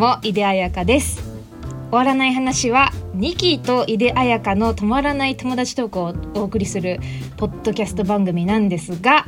[0.00, 1.16] も井出彩香です。
[1.18, 1.26] 終
[1.90, 7.00] わらない話はニキと井出彩香の止まらない友達トークをお送りする
[7.36, 9.26] ポッドキャスト番組なんですが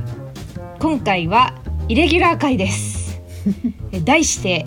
[0.79, 3.21] 今回はイレギュラー回です。
[4.03, 4.65] 題して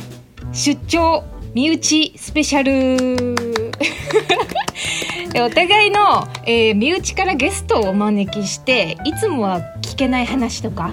[0.54, 1.24] 出張
[1.56, 3.36] 身内スペシャル。
[5.44, 10.92] お互いの、えー、身内からゲストをお招きしていつもは聞けない話とか、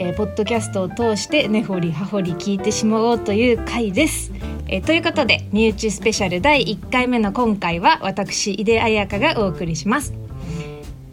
[0.00, 4.32] えー、ポッドキャストを通して根掘り葉掘り聞いてしまおうという回です。
[4.68, 10.14] えー、ということで身内スペシャル第1回目の今回は私井出彩香がお送りします。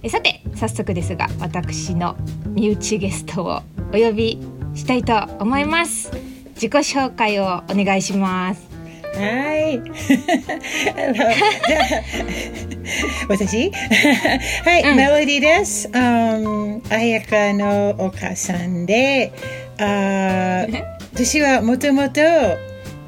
[0.03, 4.39] えさて早速ですが私の身内ゲストをお呼び
[4.75, 6.11] したいと思います。
[6.53, 8.74] 自己紹介をお願いします。
[9.15, 9.81] はい。
[11.67, 11.83] じゃあ、
[13.29, 13.71] 私？
[14.63, 15.87] はい、うん、メロディーです。
[15.89, 19.31] Um, あやかのお母さんで、
[19.77, 20.67] あ
[21.13, 22.21] 私はもともと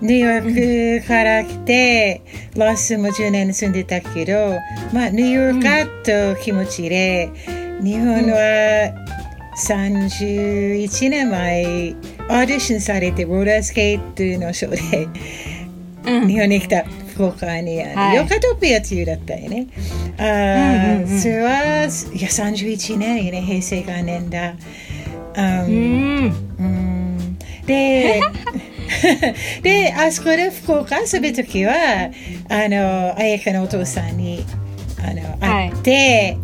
[0.02, 2.22] ニューヨークから来て、
[2.56, 4.58] ロスも10年住んでたけど、
[4.94, 7.30] まあ、ニューヨーカーと気持ちで、
[7.82, 8.94] 日本は
[9.68, 11.96] 31年前、
[12.30, 15.08] オーディションされて、ローラースケートのショーで、
[16.08, 19.68] 日本に来た福岡にある、はい、ヨカトピアっていうだったよね。
[20.18, 24.56] あ、それは、いや、31年よね、平成元年だ。
[25.36, 28.22] うん、うん、で、
[29.62, 31.74] で、あそこで福岡遊ぶときは、
[32.50, 34.46] あの、あやかのお父さんに
[35.04, 36.38] あの会って、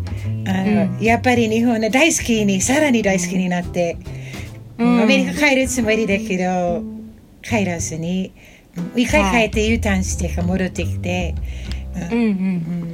[0.44, 3.96] はい、あの、うん、やっぱり日本の大好きに、さらに大好きになって、
[4.78, 6.82] うん、アメリカ帰るつもりだけど、
[7.42, 8.32] 帰らずに、
[8.96, 11.34] 一回帰って U ターンして戻ってきて、
[11.94, 12.02] うん。
[12.02, 12.14] うん。
[12.14, 12.20] う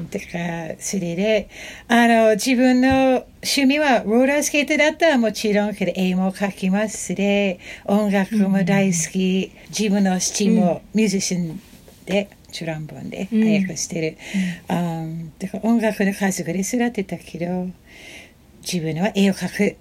[0.03, 1.49] ん、だからそれで
[1.89, 11.61] あの自分の趣味はローラースケートだったらもちろん絵も描きますで音楽も大好き、うん、自分の父もミュージシャン
[12.05, 14.17] で、チュランボンで早くしてる、
[14.69, 17.69] うん、だから音楽の数ぐらい育てたけど
[18.61, 19.77] 自分は絵を描く。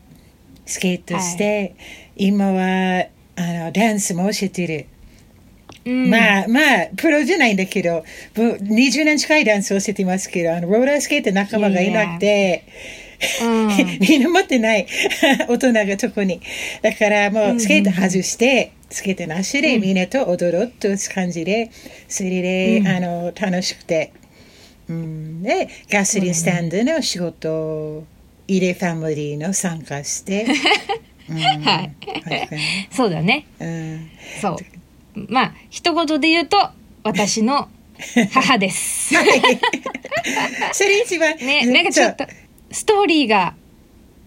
[0.69, 1.75] スケートして、はい、
[2.27, 4.85] 今はあのダンスも教えてる。
[5.85, 8.03] まあまあ、プロじゃないんだけど、
[8.35, 12.63] 20年近いダンスをしてますけど、あのローラースケート仲間がいなくて、
[13.99, 14.85] みん な持ってない
[15.47, 16.41] 大人が特に。
[16.81, 21.69] だからもうスケート外して、スケートなしでみんなと踊ろうという感じで、
[22.07, 24.11] それで、あの楽しくて。
[24.89, 28.03] うん、で、ガソリンスタンドの仕事
[28.47, 30.47] 入れファミリーの参加して。
[31.29, 31.91] うん、はい。
[32.91, 33.45] そうだね。
[33.59, 34.09] うん、
[34.41, 34.57] そう。
[35.29, 36.69] まあ一言で言うと
[37.03, 37.69] 私の
[38.31, 39.13] 母です。
[40.73, 42.25] それ一番ねなんかちょっと
[42.71, 43.55] ストーリーが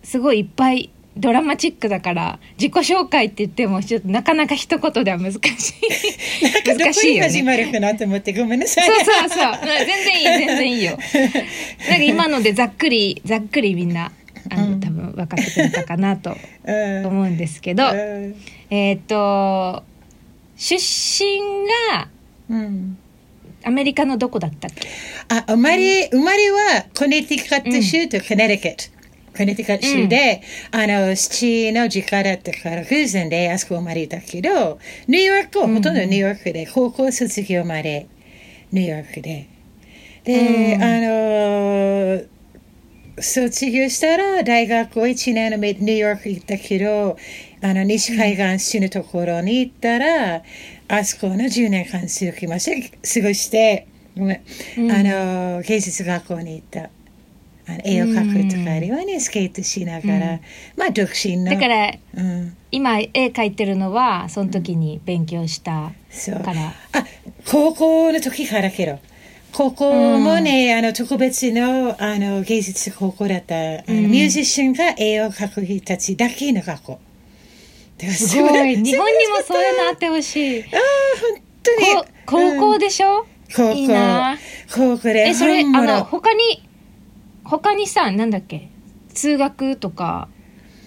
[0.02, 5.40] すごいいっぱいドラマチックだから自己紹介って言ってもちょっとなかなか一言では難しい。
[6.66, 8.86] 難しいよ、ね、始まるかなと思ってごめんなさい。
[8.86, 9.52] そうそうそう。
[9.62, 10.98] 全然いい全然いいよ。
[11.88, 14.10] なんか今のでざっくりざっくりみんな
[14.50, 18.34] あの、うん、多分分かってくれたかなと思うんですけど、うん、
[18.70, 19.84] えっ、と
[20.62, 21.40] 出身
[21.90, 22.08] が、
[22.48, 22.96] うん、
[23.64, 24.88] アメリカのどこだったっけ？
[25.28, 29.02] あ生まれ、生まれはコネティカット州とコネティカット。
[29.36, 30.40] コネティカット州で、
[30.72, 34.78] うん、あの、父の実家だったから偶然であそこ生まれたけど、
[35.08, 38.06] ニューヨーク、ほとんどニューヨークで、高校卒業まで
[38.70, 39.48] ニューヨークで。
[40.22, 41.00] で、うん、あ
[42.20, 42.22] の、
[43.20, 47.16] 卒業したら大学を1年目ニューヨーク行ったけど、
[47.64, 50.42] あの西海岸市のところに行ったら、
[50.88, 53.86] あそこの10年間過ごしまして過ごして
[54.16, 55.02] ごめん、あ
[55.56, 56.90] の芸術学校に行った。
[57.64, 60.40] あの絵を描くとかあるいはねスケートしながら、
[60.76, 65.92] まあ独身のだから、うん、今絵描いてるのはその時に勉強した
[66.44, 67.04] から、あ
[67.48, 68.98] 高校の時からけど
[69.52, 77.00] 高校もね、あの特別のあの芸術高校だった、あのミュージシャンが絵を描く人たちだけの学校。
[78.10, 78.76] すごい。
[78.82, 80.62] 日本にもそういうのあってほしい。
[80.62, 80.78] ああ
[81.20, 81.70] 本当
[82.00, 82.56] に。
[82.58, 83.72] 高校でしょ、うん、高校。
[83.78, 84.38] いいな。
[84.74, 86.62] 高校でえそれあの他に
[87.44, 88.68] 他にさなんだっけ？
[89.14, 90.28] 通学とか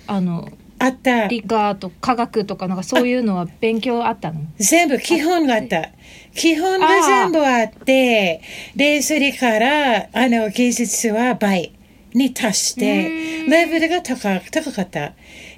[0.08, 1.28] あのあった。
[1.28, 4.42] 理科と科学とかなんかそういうのは勉強あったの？
[4.58, 5.90] 全部基本があった。
[6.34, 8.42] 基本が全部あって
[8.76, 11.72] でそれからあの芸術は倍
[12.14, 13.10] に達して
[13.48, 15.14] レベルが高高かった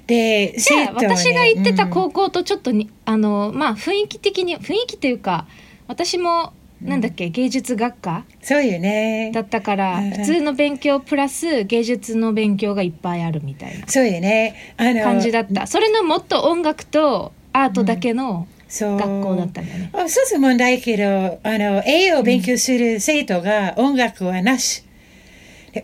[0.08, 5.46] でじゃあ、私が行ってた高校とちょっとに、うん、あのまあ雰囲気的に雰囲気というか
[5.86, 9.30] 私もなんだっけ、うん、芸術学科そうよね。
[9.34, 14.74] だったから、普通の勉強プラス芸術の勉強がいっぱいあるみたいなそうよね。
[14.76, 15.66] 感じだった。
[15.66, 19.90] それのもっと音楽とアートだけの、学校だったんだね。
[19.92, 24.84] あそうそう問題けど、あの、英語を勉強する生徒が音楽はなし。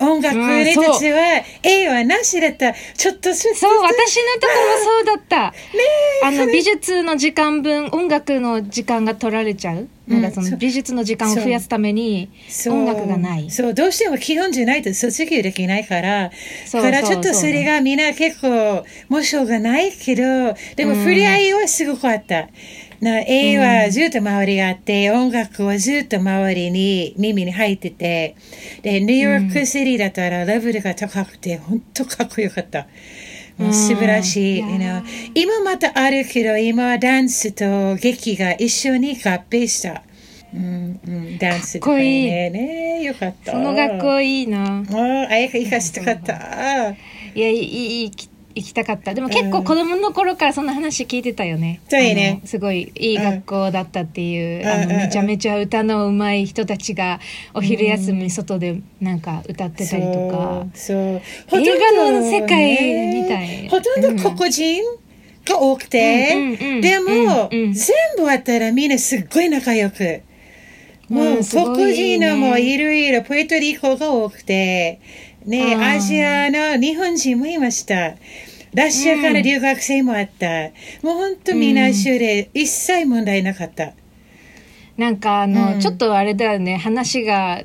[0.01, 2.73] 音楽にたちは、A はなしだった。
[2.73, 5.51] ちょっとそう、私のところそうだった。
[5.51, 5.55] ね
[6.23, 9.89] あの、美術の時間分、音楽の時間が取られちゃう。
[10.07, 12.29] なんかその美術の時間を増やすために
[12.67, 13.51] 音楽がない。
[13.51, 16.31] そう、どうしても基本じゃないと卒業できないから、
[16.73, 22.49] だからちょっとそれがみんな結構、もしょうがないけど、でも触れ合いはすごくあった。
[23.01, 28.37] な A はずっと周りがあって、うん、音楽はずっと周りに耳に入ってて、
[28.83, 32.87] で、ニューヨークシティだったらレベルが高くて、本当かっこよかった。
[33.59, 34.59] もう素晴らしい。
[34.59, 35.03] You know、
[35.35, 40.03] 今またあるけど、今はダンスと劇が一緒に合併した。
[40.53, 42.51] うんうん、ダンスとかね。
[42.51, 43.53] ねよかった。
[43.53, 44.85] その学校いいな。
[44.91, 46.03] ああやか行かした。
[46.05, 46.91] かった
[47.35, 48.11] いやいいいい
[48.55, 49.15] 行きたかった。
[49.15, 52.41] でも結構子供の頃からそんな話聞いてたよね、そういね。
[52.45, 57.21] すごいいい学校だったっていう、あのめちゃめちゃ歌のうまい人たちが
[57.53, 60.97] お昼休み外でなんか歌ってたりとか、そう。
[60.97, 61.21] 映
[61.51, 64.83] 画の世界みたい、ほとんど黒人、
[65.45, 67.75] が多くて、でも、全
[68.17, 70.23] 部あったらみんなすっごい仲良く。
[71.09, 75.01] もう黒人のもいろいろ、プエトリコが多くて、
[75.45, 78.15] ね、アジアの日本人もいました。
[78.73, 80.47] ラシアから留学生もあった。
[80.49, 83.93] うん、もう本当みんな一緒で、一切問題なかった。
[84.97, 87.63] なんかあの、うん、ちょっとあれだよね、話が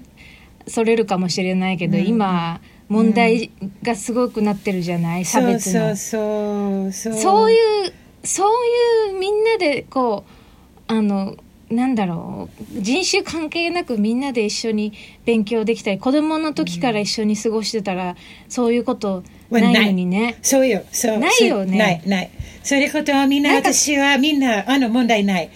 [0.67, 5.95] それるかもしれないけど、うん、今、問題がすごくなってるじゃない、差別の。
[5.95, 7.55] そうそうそうそうい
[7.87, 7.93] う、
[8.23, 11.37] そういうみんなでこう、あの、
[11.69, 14.93] なんだろう人種関係なくみんなで一緒に
[15.25, 18.15] 勉強できたり子供の時から一緒に過ごしてたら、うん、
[18.47, 20.37] そういうことないのにね。
[20.41, 20.83] そうよ。
[20.91, 21.17] そう。
[21.17, 21.77] ないよね。
[21.77, 22.29] ない、ない。
[22.63, 25.49] それことはみんな、私はみんな、あの、問題ない。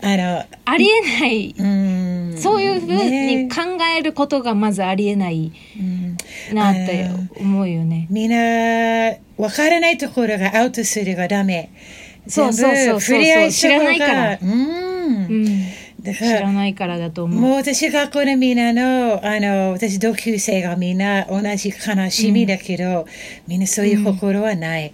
[0.00, 1.54] あの、ありえない。
[1.58, 5.52] うんそういうふうに考えることがまずありえない
[6.52, 7.08] なって
[7.38, 8.06] 思うよね。
[8.10, 11.70] みんな、わからないところがアウトするがダメ。
[12.26, 13.50] そうそうそうそう。
[13.50, 14.38] 知らないから。
[14.40, 14.93] うん。
[16.02, 17.40] 知らないからだと思う。
[17.40, 23.06] もう私学校のみんなの、あの、私同級生がみんな同じ悲しみだけど、うん、
[23.46, 24.92] みんなそういう心はない。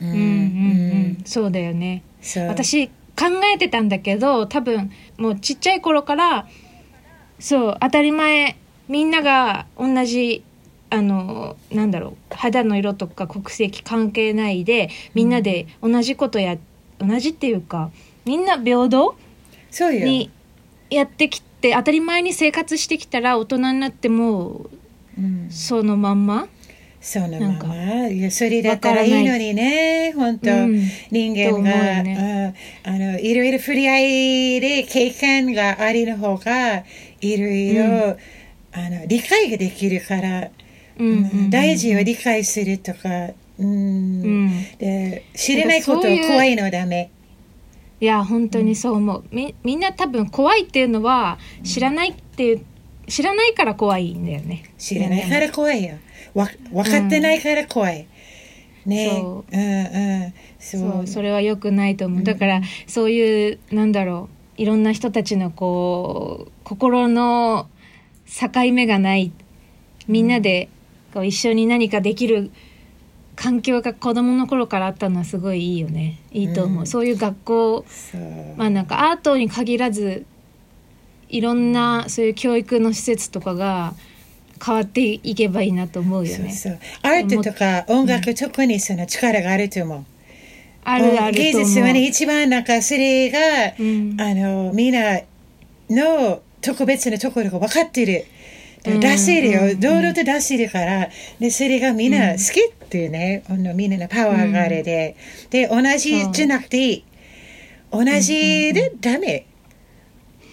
[0.00, 2.02] うん、うん、うん、そうだよね。
[2.48, 2.92] 私考
[3.54, 6.48] えてたんだけど、多分もうちっちゃい頃から、
[7.38, 8.56] そう、当たり前、
[8.88, 10.42] みんなが同じ
[10.90, 16.58] あのなんだろう肌の色とか国籍関係ないでみんなで同じことや、
[16.98, 17.90] 同じっていうか
[18.24, 19.16] みんな平等？
[19.90, 20.30] に
[20.90, 24.66] やってきて当たり前に生活してきたら大人になっても、
[25.18, 26.48] うん、そのまんま？
[27.00, 28.08] そのまま。
[28.08, 36.84] いやそれだったらいいのにね本当、うん、人間が、ね、あのいろいろ触れ合いで経験がありの方が
[37.22, 38.18] いろいろ、
[38.72, 40.50] あの理解ができるから、
[40.98, 47.10] うん、大事を理解するとか、うん、で知れないことを怖いのはダメ。
[48.00, 52.64] いや本当にそう思う、みみんな多分怖いっていうのは知らないっていう
[53.06, 54.64] 知らないから怖いんだよね。
[54.78, 55.96] 知らないから怖いよ。
[56.32, 58.06] わ分かってないから怖い、
[58.86, 59.10] うん、ね。
[59.20, 61.06] そう,、うんうん、そう。
[61.06, 62.22] それはよくないと思う。
[62.22, 64.62] だから、そういうなんだろう。
[64.62, 67.68] いろんな人たちのこう心の
[68.26, 69.32] 境目がない。
[70.06, 70.68] みんなで
[71.12, 72.50] こう一緒に何かできる
[73.36, 76.20] 環境が子供の頃からあったのはすごいいいよね。
[76.30, 77.84] いいと思う、うん、そういう学校
[78.56, 80.26] まあなんかアートに限らず
[81.28, 83.94] いろんなそういう教育の施設とかが
[84.64, 86.52] 変わっていけばいいなと思うよね。
[86.52, 86.80] そうそう。
[87.02, 90.04] アートとか音楽、うん、特にその力があると思う。
[90.84, 93.38] あるある芸術はね一番なんかそれが、
[93.78, 95.20] うん、あのみんな
[95.88, 98.24] の特別なところが分かってる。
[98.82, 105.16] 出せるよ、堂々と出せるから、で、それがみんな好きっていうね、うん、みんなのパワーがあれで、
[105.50, 107.04] で、同じじゃなくていい。
[107.92, 109.46] 同じでダメ。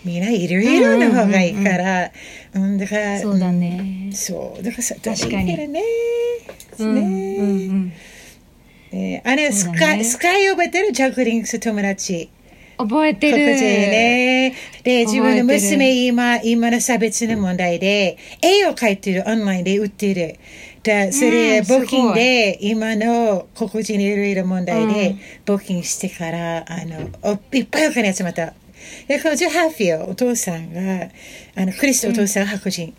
[0.03, 2.11] みんないろいろの方がいいから、
[2.53, 4.09] うん、だから、そうだね。
[4.13, 5.45] そう、だからさ、確かに。
[5.45, 5.67] ね。
[5.67, 5.83] ね。
[6.79, 6.87] うん。
[6.87, 7.93] うん。
[8.91, 10.93] えー、あれ、スカイ、スカイ覚えてる？
[10.93, 12.29] ジャグリングス友達。
[12.77, 13.37] 覚えてる。
[13.37, 14.55] ね。
[14.83, 20.35] で、自分の娘今、今の差別の問題で、絵を描いてる、オンラインで売ってる。
[20.83, 25.15] で、それ、募金で、今の黒人いろいろ問題で、
[25.45, 28.53] 募金してから、あの、いっぱいお金集まった。
[29.07, 31.09] で、彼女ハーフィーお父さんが、
[31.55, 32.93] あの、クリストお父さんは白人。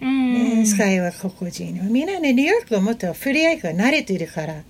[0.00, 1.80] うん、スカイは黒人。
[1.90, 4.62] みんなね、ニューヨークはもっと触れ合いが慣れてるから。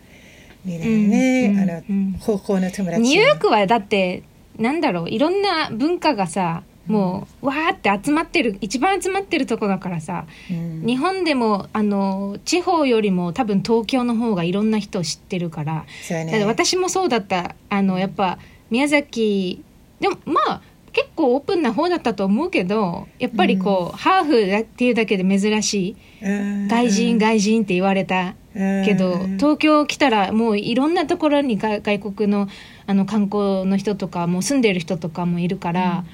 [0.65, 3.03] みんなね、あの、高校の友達。
[3.03, 4.23] ニューヨークはだって、
[4.59, 17.57] なんだろういろんな文化がさもうわーって集まってる一番集まってるとこだからさ、うん、日本でもあの地方よりも多分東京の方がいろんな人を知ってるから、ね、私もそうだった。
[17.71, 18.39] あのやっぱ
[18.71, 19.63] 宮崎
[19.99, 32.49] でもまあ結構オープンな方だったと思うけどやっぱりこう、うん、ハーフだっていうだけで珍しい、うん、外人外人って言われたけど、東京来たらもういろんなところに外国の
[32.87, 36.05] あの観光の人とかもう住んでる人とかもいるから、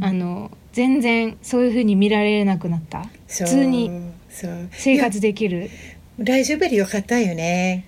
[0.00, 3.06] あの全然そういうふうに見られなくなった。
[3.28, 3.90] 普通に
[4.72, 5.70] 生活できる。
[6.18, 7.84] 大丈夫でよかったよね。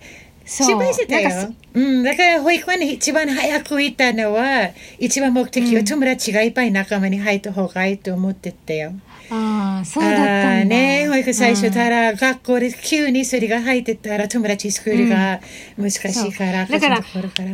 [0.92, 1.52] してたよ。
[1.74, 8.92] うん、だから保育園に一番早く行ったのは、一番目的は友達がいっぱい仲間に入った方がいいと思ってたよ。
[9.05, 9.05] ああ、
[9.86, 10.64] そうだったんだ。
[10.64, 15.40] ね、保育最初たら、学校で急にそれが入ってたら、友達スクールが
[15.78, 16.66] 難しいから、う。
[16.66, 17.00] ん、だから、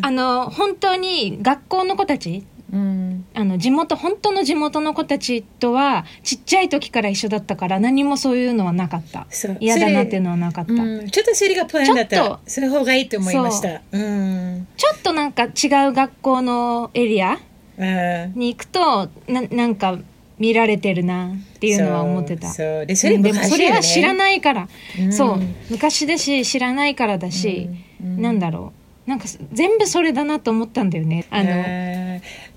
[0.01, 9.27] あの、本当に学校の子たち、うん、あの地元本当の地元の子たちとはちっちゃい時から一緒だったから何もそういうのはなかった。
[9.61, 13.99] 嫌だなっていうのはなかった、うん、ちょっとそれがプランだったその方がいいと思いました、う。
[13.99, 17.39] ん、ちょっとなんか違う学校のエリア
[18.35, 19.99] に行くとななんか
[20.43, 22.49] 見られてるなっていうのは思ってた。
[22.49, 24.69] そうでそれ、ね、でもそれは知らないから、
[25.13, 25.41] そう。
[25.71, 27.69] 昔だし知らないからだし、
[28.03, 28.73] うん、なんだろ
[29.07, 29.09] う。
[29.09, 31.27] なんか全部それだなと思ったんだよね。
[31.31, 31.53] あの、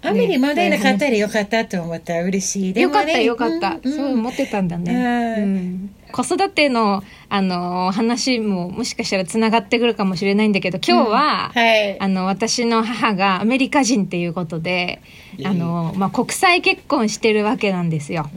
[0.02, 2.74] あんまり問題なかったらよかったと思った嬉しい。
[2.74, 5.36] ね、よかったよかった、うん、そう思ってたんだね。
[5.38, 15.02] うん、子育てのあの話ももしかしたらつながってくるかもしれないんだけど今日は、うんはい、あの私の母がアメリカ人っていうことで
[15.44, 18.30] あの、まあ、国際結婚してるわけなんですよ。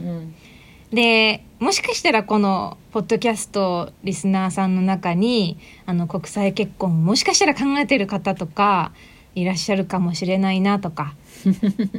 [0.91, 8.91] でもしかしたらこのポッドキャストリスナーさんの中にあの国際結婚もしかしたら考えてる方とか
[9.35, 11.13] いらっしゃるかもしれないなとか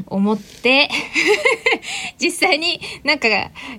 [0.07, 0.89] 思って
[2.19, 3.29] 実際になんか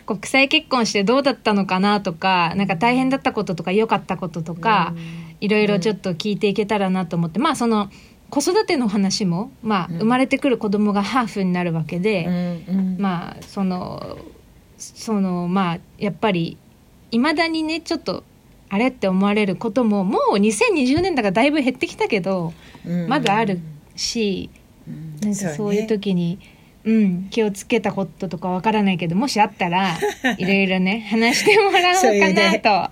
[0.05, 4.93] 国際結婚してどうだったのかなとかなんか大変だったこととか良かったこととか
[5.39, 7.89] いろいろちょっと聞いていけたらなと思ってまあその
[8.29, 12.63] 子育ての話も、まあ、生まれてくる子供がハーフになるわけで、
[12.97, 14.17] まあその
[14.77, 16.57] そのまあやっぱり
[17.11, 18.23] いまだにねちょっと
[18.69, 22.53] あれって思われることももう2020年だからだいぶ減ってきたけど、
[22.85, 23.59] うん、まだある
[23.97, 24.60] し、うん、
[25.21, 26.39] なんかそういう時に。
[26.83, 30.00] うん、気をつけたこととかわからないけどもしあったら
[30.39, 32.91] いろいろね話してもらおうかなと。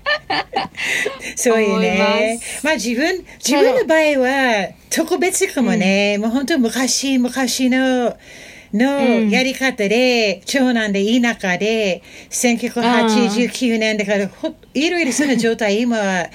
[1.36, 2.40] そういうね。
[2.62, 8.16] まあ自分自分の場合は特別かもね、うん、もう本当昔昔の
[8.74, 14.30] のやり方で、長男で田舎で、1989年だから、
[14.74, 16.30] いろいろその状態、今は、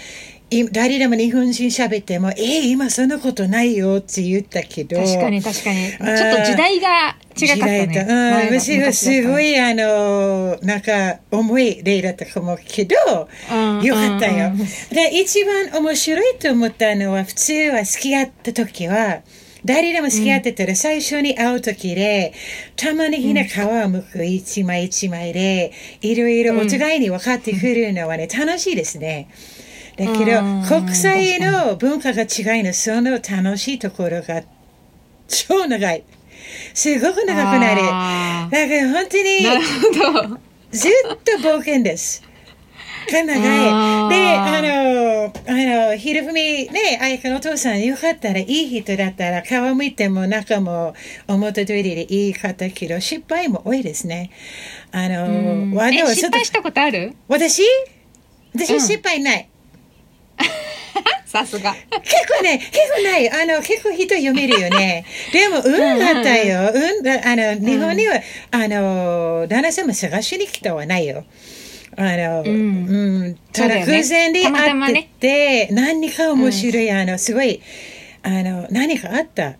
[0.72, 4.96] 誰でも日本人喋っても、えー、今そんなことないよって言ったけど。
[4.96, 5.88] 確かに確かに。
[5.88, 8.46] ちょっと時代が違かったね。
[8.48, 12.94] うん、むすごい、あの、なんか、重い例だったかもけど、
[13.82, 14.52] よかったよ。
[14.90, 19.22] で、一番面白いと思ったのは、普通は付き合った時は、
[19.64, 22.34] 誰でも付き合ってたら最初に会う時で、
[22.76, 25.72] 玉ねぎの皮をむく一枚一枚で、
[26.02, 29.28] いろいろお互いに分かってくるのはね、楽しいですね。
[29.96, 34.42] だけど、国際の文化が違いの、その楽しいところが
[35.28, 36.02] 超長い。
[36.74, 37.82] すごく長くなる。
[37.82, 39.46] だから本当に、
[40.72, 40.92] ずっ
[41.24, 42.22] と冒険です。
[43.10, 44.08] が長い。
[44.08, 50.94] で、あの、あの、ひるふみ、ね、あやかのお父さんよかったら、いい人だったら、皮むいても中も
[51.28, 54.30] 表通りでいい方けど、失敗も多いですね。
[54.90, 57.14] あの、わざ失敗したことある？
[57.28, 57.62] 私？
[58.54, 59.48] 私失敗ない。
[61.26, 61.74] さすが。
[62.02, 63.30] 結構ね、結構ない。
[63.30, 65.04] あの、結構人読めるよね。
[65.32, 66.72] でも、運だったよ。
[66.72, 71.24] 運、あの、日本には、あの、旦那様探しに来たはないよ。
[71.96, 75.28] あの、うん、うん、ただ偶然で会ってて、
[75.66, 77.60] ね、何か面白い、あの、すごい、
[78.22, 79.54] あの、何かあった。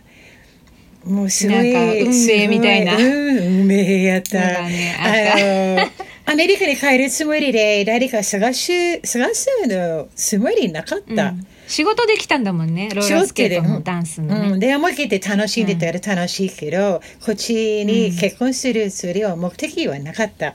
[1.04, 2.02] もうすごい。
[2.02, 2.96] 運命みたいな。
[2.96, 4.38] うん、運命やった。
[4.38, 5.90] ね、あの、
[6.26, 11.28] アメリカに帰るつもりで、誰か探し、探すのつもりなかった。
[11.28, 11.46] うん。
[11.66, 17.54] 仕事できたんだもんねローラースケートのダンスの、ね、うん、で思い切って楽しんでたら楽しいけど、こっち
[17.86, 20.54] に結婚するそれは目的はなかった、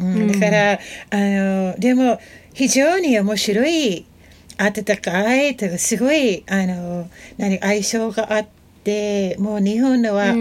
[0.00, 0.78] うん、だから、あ
[1.10, 2.18] の、でも、
[2.54, 4.06] 非常に面白い、
[4.58, 7.08] 温かい、とか、すごい、あの、
[7.38, 8.46] 何、相性があっ
[8.84, 10.34] て、もう日本のは、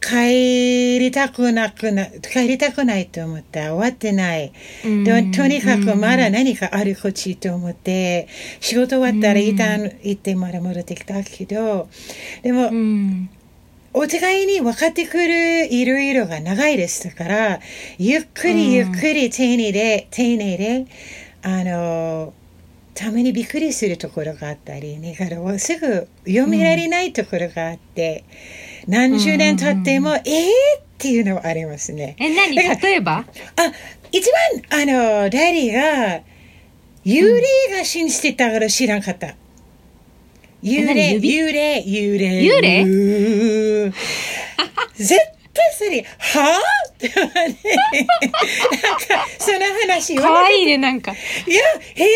[0.00, 3.74] 帰りたくなくな、帰りたくないと思った。
[3.74, 4.52] 終わってない。
[4.82, 8.26] でも、とにかくまだ何かあるこっちと思って、
[8.60, 11.88] 仕事終わったら一旦行ってまだ戻ってきたけど、
[12.42, 12.70] でも、
[13.92, 17.60] お互いに分かってくるいろいろが長いですだから
[17.98, 20.86] ゆっくりゆっくり丁寧で、丁寧で
[21.42, 22.32] あの
[22.94, 30.22] たまにびっくりするところがあったりねからすぐ読められないところがあって、うん、何十年経っても、うん、えー
[30.80, 32.16] っていうのはありますね。
[32.18, 32.54] え、何？
[32.56, 33.18] 例えば？
[33.18, 33.24] あ、
[34.12, 34.30] 一
[34.68, 36.20] 番、あの、 Daddy が、
[37.06, 37.42] 幽霊
[37.78, 39.34] が信じてたから知らんかった。
[40.62, 42.42] 幽霊、幽霊、幽霊。
[42.42, 43.92] 幽霊？
[44.94, 45.16] 絶
[45.54, 46.92] 対それ、はぁ？
[46.92, 47.32] ってなんか、
[49.38, 51.12] その話かわいいね、なんか。
[51.12, 51.62] いや、
[51.94, 52.08] へえ、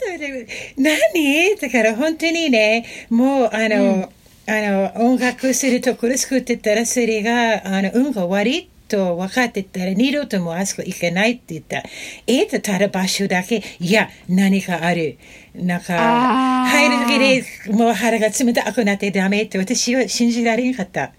[0.00, 0.46] それ、
[0.78, 1.56] 何？
[1.56, 4.08] だから本当にね、もう、あの、うん、
[4.50, 11.82] あの、音楽するところ作ってたら、それが、あの、運が悪いと分かってたら、二度ともあそこ行けないって言ったら、
[12.26, 15.18] えっと、ただ場所だけ、いや、何かある。
[15.54, 21.12] なんか、入る時でもう腹が冷たくなってダメって私は信じられなかった。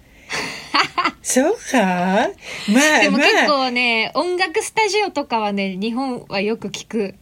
[1.24, 2.30] そうか
[2.68, 7.16] まあ、でも結構ね、まあ、音楽スタジオとかはね、日本はよく聞く。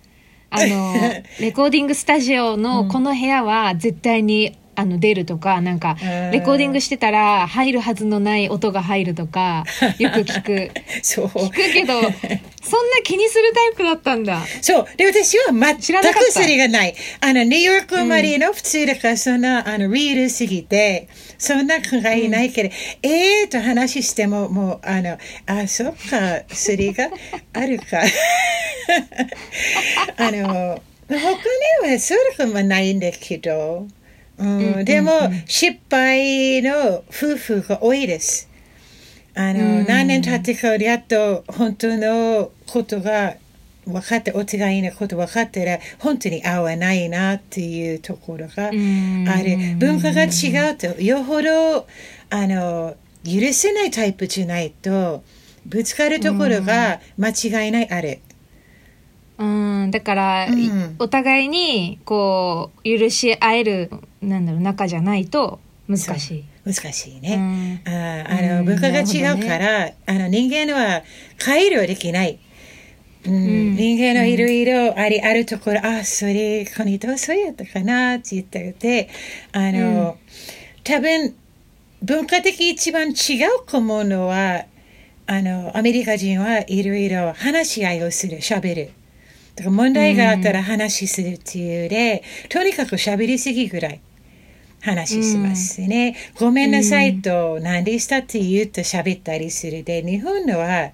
[0.50, 0.96] あの、
[1.40, 5.98] レコーディングスタジオのこの部屋は絶対にあの出るとかなんか
[6.32, 9.66] レコーディングしてたら入るはずのない音が入るとか
[10.00, 10.72] よく聞く。
[11.02, 11.26] そう。
[11.28, 12.10] 聞くけどそんな
[13.04, 14.42] 気にするタイプだったんだ。
[14.62, 14.88] そう。
[14.96, 15.82] で私は全く
[16.32, 16.96] それがない。
[17.20, 22.76] あのニューヨーク生まれの普通だからそんなあのリールすぎてそんな考えないけど、うん、
[23.12, 27.10] ええー、と話してももうあのあそっかそれが
[27.54, 28.02] あるか。
[30.18, 31.18] あの他
[31.88, 33.88] にはそういうのはないんだけど
[34.40, 35.12] うん、でも、
[35.46, 38.50] 失敗の夫婦が多いです。
[39.36, 43.36] あの、何年経ってからやっと本当のことが
[43.86, 49.76] 分かって、お互いのこと分かったら、本当に合わないなっていうところがある。
[49.78, 51.88] 文化が違うと、よほど、
[52.30, 55.24] あの、許せないタイプじゃないと、
[55.66, 58.20] ぶつかるところが間違いないある。
[59.40, 59.44] う
[59.88, 63.90] んだから、うん、お互いにこう許し合える
[64.22, 66.44] なんだろう仲じゃないと難しい。
[66.66, 67.82] 難しいね。
[67.86, 71.02] うん、ああの、文化が違うから、ね、あの人間は
[71.40, 72.38] 改良できない。
[73.26, 79.10] うん、人間のいろいろあり、あるところ、あ、それ、この人はそうやったかなって言ってて、
[79.52, 80.18] あの、
[80.84, 81.36] 多分、
[82.02, 83.16] 文化的一番違う
[83.66, 84.66] 小物は、
[85.26, 88.92] あの、アメリカ人はいろいろ話し合いをする、喋る。
[89.60, 94.02] だから問題があったら話するっていうで、とにかく喋りすぎぐらい。
[94.82, 96.16] 話しますね。
[96.40, 100.92] うん、ごめんなさいと、何でしたって言うと喋ったりするで、日本のは、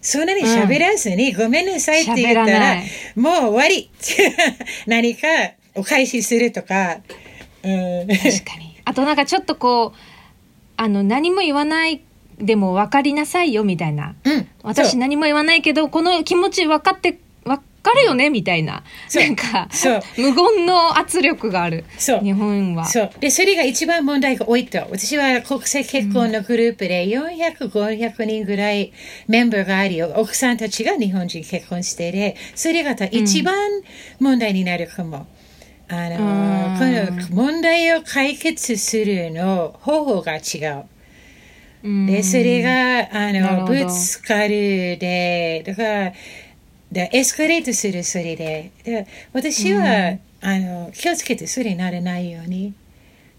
[0.00, 2.76] そんなに喋らずに、うん、ごめんなさいって言ったら、
[3.16, 3.90] もう終わり
[4.86, 5.28] 何か
[5.74, 7.00] お返しするとか。
[7.62, 8.80] うん、確かに。
[8.86, 9.98] あとなんかちょっとこう、
[10.78, 12.00] あの、何も言わない
[12.40, 14.14] でも分かりなさいよみたいな。
[14.24, 17.18] うん、私何も言わないけど、この気持ち分かって
[17.88, 18.84] かるよねみたいな。
[19.14, 19.68] なんか
[20.16, 21.84] 無言の圧力がある。
[21.98, 22.84] 日本は。
[22.84, 23.10] そう。
[23.20, 24.78] でそれが一番問題が多いと。
[24.90, 28.92] 私は国際結婚のグループで400500人ぐらい
[29.26, 33.54] メンバーがあり奥さんたちが日本人結婚してでそれが一番
[34.20, 35.26] 問題になるかも。
[35.90, 36.16] あの
[36.78, 40.84] この問題を解決するの方法が違う。
[42.06, 46.12] でそれがあのぶつかるでだから
[46.90, 48.70] で、エスカレートするそれで。
[48.84, 52.74] で私は、うん、あの、気をつけてそれにならないように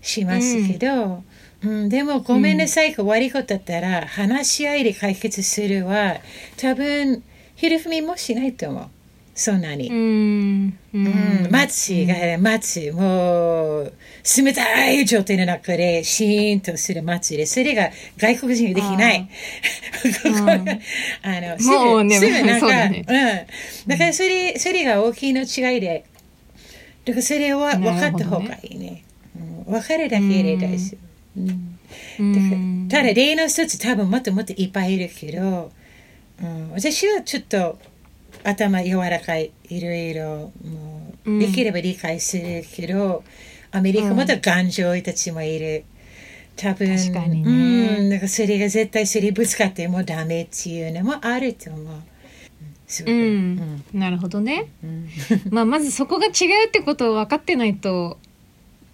[0.02, 1.24] しますけど、
[1.64, 6.18] うん、うん、でもごめんなさいが悪いことだったら、話し合いで解決するは、
[6.58, 7.24] 多分、
[7.56, 8.88] ひるふみもしないと思う。
[9.40, 9.88] そんなに。
[9.90, 10.78] うん。
[10.94, 12.92] うん、待つが、待つ。
[12.92, 13.94] もう、
[14.38, 19.30] 冷たい状態の中でシーンとする待つで、それが外国人できない。
[21.24, 23.88] あの、すぐ、ね、 すぐなんか、ね、うん。
[23.88, 26.04] だからそれ、それが大きいの違いで、
[27.06, 28.86] だからそれは分かった方がいいね。
[28.88, 29.04] ね
[29.38, 30.98] うん、分かるだけで大丈
[31.38, 31.42] 夫。
[32.20, 35.72] うん、ただ例の一つ多分もっともっといっぱいいるけど、
[36.42, 37.80] うん、私はちょっと
[38.44, 43.24] 頭柔らかいいろいろもうできれば理解するけど、
[43.72, 45.86] うん、アメリカまた頑丈たちもいる。
[46.56, 51.86] 多分確かにね、うん、なんかそれが絶対それぶつかってもダメっていうのもあると思う。
[53.06, 55.08] うん、うん、なるほどね、うん、
[55.52, 56.30] まあまずそこが違
[56.66, 58.18] うってことを分かってないと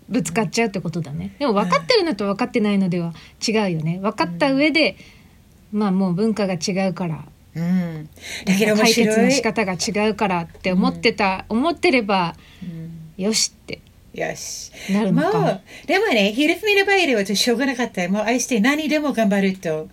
[0.10, 1.34] ぶつかっちゃうってことだね。
[1.40, 3.14] でも分かってるのと分かってないのでは
[3.48, 4.00] 違うよね。
[4.00, 4.98] 分かった上で、
[5.72, 8.10] まあもう文化が違うからうん、
[8.46, 13.82] だけど解決の仕方が違うからって思ってた、うん、思ってれば、うん、よしって
[14.16, 14.72] よし。
[14.92, 18.08] なるのかもう、でもね、ひるふみの場合ではしょうがなかった。
[18.08, 19.90] もう愛して何でも頑張ると。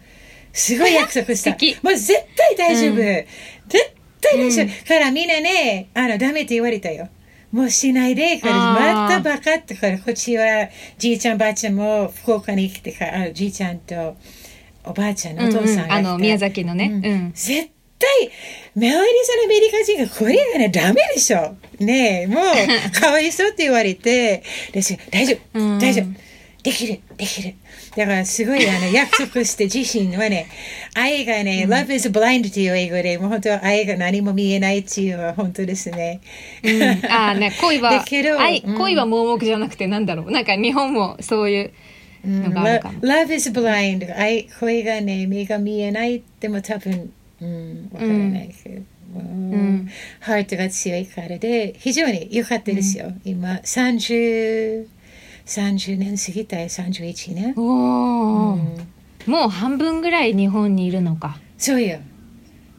[0.53, 1.51] すごい約束した。
[1.83, 2.95] もう絶対大丈夫。
[2.95, 3.27] うん
[3.69, 4.87] 絶対大丈夫。
[4.87, 7.09] からみんなね、あの、ダメって言われたよ。
[7.51, 14.17] もうしないで、これまたバカってから、こっちはじいちゃんばあちゃんも福岡に来てから、あじいちゃんと
[14.85, 16.91] おばあちゃんのお父さんがうんうんあの宮崎のね。
[16.93, 17.05] うん。
[17.05, 17.33] うん。
[17.35, 18.31] 絶対、
[18.75, 21.57] メロディさんのアメリカ人がこれがね、ダメでしょ。
[21.79, 24.43] ねえ、もう、かわいそうって言われて、
[25.11, 25.79] 大丈夫、うん。
[25.79, 26.07] 大丈夫。
[26.63, 27.55] できる、できる。
[27.97, 30.47] だからすごいあの 約束して自身はね、
[30.95, 36.21] 愛がね、Love is blind という英語で、もう本当は愛が何も見えないっていうのは本当ですね。
[36.63, 38.03] うん、ああね恋は
[38.39, 38.79] 愛うん。
[38.79, 40.31] 恋は盲目じゃなくてなんだろう。
[40.31, 41.71] なんか日本もそういううん
[42.25, 44.17] のがあるかも、Love is blind.
[44.17, 48.83] 愛声がね目が見えないでも多分うんわからないけど、
[49.15, 49.89] うん。
[50.21, 54.87] ハートが強いからで非常に良かったですよ、今30
[55.45, 58.93] 30年過ぎたい31年、おお、うん
[59.27, 61.39] もう半分ぐらい日本にいるのか。
[61.57, 62.01] そうよ。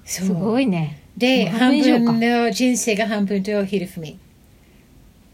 [0.03, 1.01] すごいね。
[1.15, 4.19] で半半分の人生が半分とひるふみ、うん、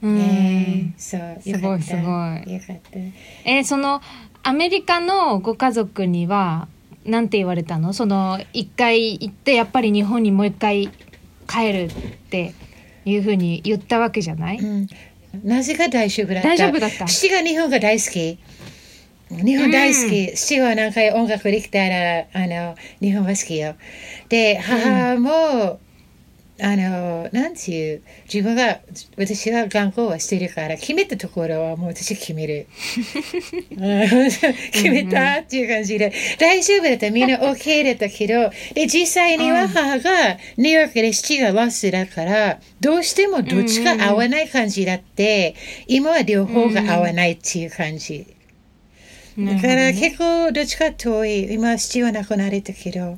[0.01, 2.01] ねそうすごいすごい。
[2.01, 2.99] よかった。
[3.45, 4.01] えーその
[4.41, 6.67] アメリカのご家族には
[7.05, 7.91] なんて言われたの？
[7.93, 10.89] その一回行ってやっぱり日本にもう一回
[11.47, 11.89] 帰るっ
[12.29, 12.53] て
[13.05, 14.87] いうふうに言ったわけじゃない、うん、
[15.43, 16.49] なぜか大丈夫だった。
[16.49, 17.05] 大丈夫だった。
[17.05, 18.39] 父が日本が大好き。
[19.29, 20.33] 日本大好き。
[20.35, 23.75] 父は何回音楽できたら、あの、日本が好きよ。
[24.27, 25.79] で、母も、
[26.61, 28.79] あの、なんていう、自分が、
[29.17, 32.67] 私は頑固はしてるから、決めたところはもう私決める。
[33.77, 34.29] うん
[34.71, 37.09] 決めたっていう感じで、大丈夫だった。
[37.11, 45.55] みんな OK だったけど、で、実際には母がニューヨークで父がロスだから、どうしてもどっちか合わない感じだって、
[45.87, 48.25] 今は両方が合わないっていう感じ。
[49.37, 51.53] だから結構どっちか遠い。
[51.53, 53.17] 今父は亡くなれたけど、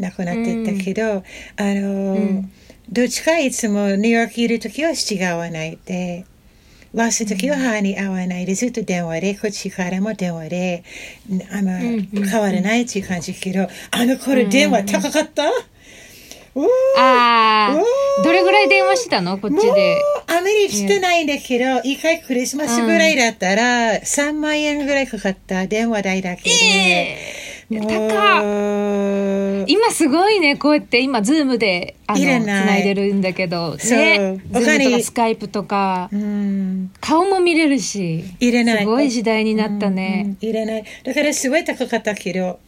[0.00, 1.22] 亡くなってったけど、あ
[1.58, 2.50] の、ん
[2.92, 6.24] どっちかいつもニューヨークいるときは父が合わないで、
[6.92, 10.82] ロスの時は母に会わないで、ずっと電話で、こっちからも電話で、
[11.52, 15.52] あの、変わらないっていう感じけど、あの頃電話高かった、あ
[16.52, 16.66] お
[16.98, 17.80] あ
[18.24, 19.38] どれぐらい電話してたの？
[19.38, 19.96] こっちで。
[20.26, 26.50] アメリカしてないんだけど、一回クリスマスぐらいだったら、3万円ぐらいかかった電話代だけで。
[26.50, 38.78] もう高今すごいねこうやって今ズームであのついらないないでるんだけどね Zoomとか Skypeとかうん、顔も見れるしいらない。
[38.80, 40.84] すごい時代になったうんね、いらない。
[41.04, 42.58] だからすごい高かったけど、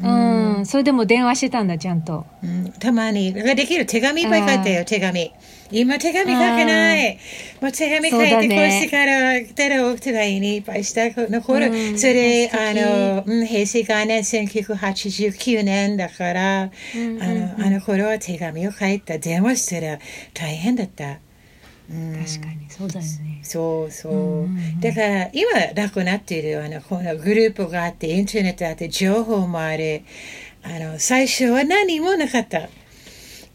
[0.00, 0.66] うん。
[0.66, 2.24] それでも電話してたんだちゃんと。
[2.42, 3.32] うん、たまに。
[3.32, 5.32] できる手紙いっぱい書いたよ、手紙。
[5.70, 7.18] 今手紙書けない。
[7.60, 8.48] もう手紙書いて、そうだね。
[8.48, 11.42] こうしてから来たらお手紙にいっぱいしたの。
[11.42, 11.98] 頃、うん。
[11.98, 12.60] それ、素敵。
[12.60, 19.98] あの、うん、平成元年1989年だから、あの、あの頃は手紙を書いた、電話したら
[20.32, 21.18] 大変だった。
[21.90, 24.12] うん確かにそうだよねそうそう。
[24.12, 30.02] うんうんうんだから今なくなっているあのこのグループがあってインターネットあって情報もある。
[30.62, 32.68] あの最初は何もなかった。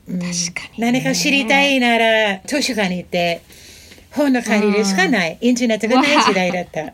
[0.08, 3.41] うん確かにね何か知りたいなら図書館に行って
[4.12, 5.38] 本の借りるしかない。
[5.41, 6.93] インターネットがない時代だった。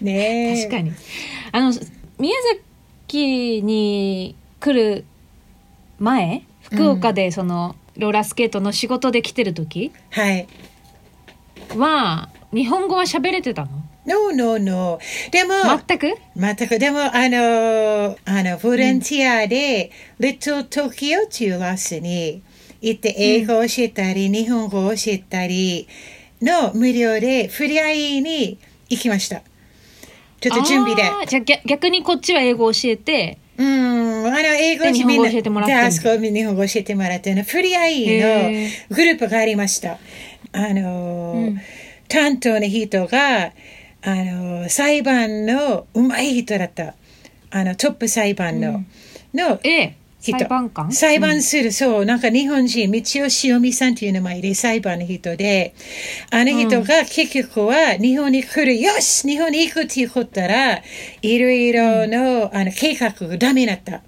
[0.00, 0.64] ねえ。
[0.64, 0.92] 確かに
[1.52, 1.72] あの
[2.18, 2.34] 宮
[3.06, 5.04] 崎に来る
[5.98, 9.92] 前福岡でその、ローラースケートの仕事で来てる時？
[10.10, 10.46] はい。
[11.76, 13.70] は日本語は喋れてたの
[14.06, 14.98] ？No, no, no.
[15.30, 15.54] でも、
[15.86, 16.14] 全く？
[16.36, 16.78] 全く。
[16.78, 22.42] でもあのあのボランティアで、Little Tokyo というラスに
[22.80, 25.88] 行って英語を教えたり、日本語を教えたり
[26.42, 28.58] の無料で触れ合いに
[28.90, 29.42] 行きました。
[30.40, 31.02] ちょっと準備で。
[31.26, 33.38] じゃあ逆逆にこっちは英語を教えて。
[33.56, 35.74] うんあの英語で日本語教えてもらって。
[36.30, 37.34] 日本語教えてもらって。
[37.34, 39.98] の触れ合いへのグループがありました
[40.52, 41.60] あの、うん。
[42.08, 43.52] 担当の人が
[44.02, 46.94] あの裁判のうまい人だった。
[47.50, 48.84] あのトップ裁判の、
[49.32, 50.38] のええ人。
[50.38, 50.92] 裁判官？
[50.92, 55.74] 裁判する、そう、なんか日本人、道尾塩美さんという名前で裁判の人で、
[56.30, 60.82] あの人が結局は日本に来る、よし日本に行くっていうことら、
[61.22, 64.02] いろいろの,、あの計画がダメだった。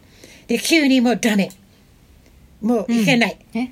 [0.46, 1.50] で、急にもうダメ。
[2.60, 3.38] もう行けない。
[3.54, 3.68] え？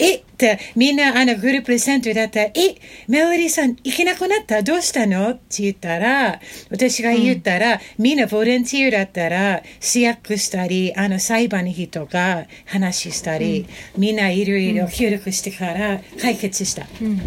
[0.00, 2.76] えって、みんなあのグループセンターだったら、え、
[3.08, 4.62] メロディーさん行けなくなった？
[4.62, 5.30] どうしたの？
[5.30, 16.86] って言ったら、私が言ったら、みんなボランティアだったら、試薬したり、あの裁判の人が話したり、みんないろいろ協力してから解決した。
[17.02, 17.20] うん。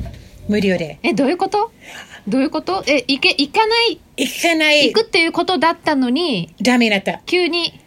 [0.48, 0.98] 無料で。
[1.04, 1.74] え、どういうこと？
[2.26, 2.86] どういうこと？
[2.88, 4.86] え、行け、行かない、行かない。
[4.86, 7.22] 行くっていうことだったのに、ダメだった。
[7.26, 7.81] 急に、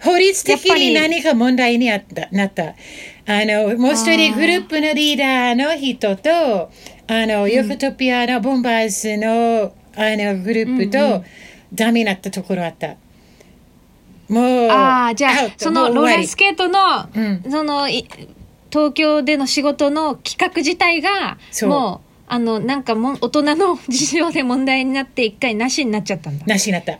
[0.00, 2.74] 法律的に何か問題にあったなった？
[3.28, 6.70] あの、もう一人グループのリーダーの人と、
[7.08, 11.24] あの、ヨクトピアのボンバーズの、あの、グループと、
[11.74, 12.96] ダメになったところあった。
[14.28, 16.78] もう、ああ、じゃあそのローラースケートの、
[17.14, 18.06] うんその、い
[18.70, 26.46] 東京での仕事の企画自体が、そうもう、あの、なんかもん、大人の事情で問題になって、一回なしになっちゃったんだ。
[26.46, 26.98] なしになった。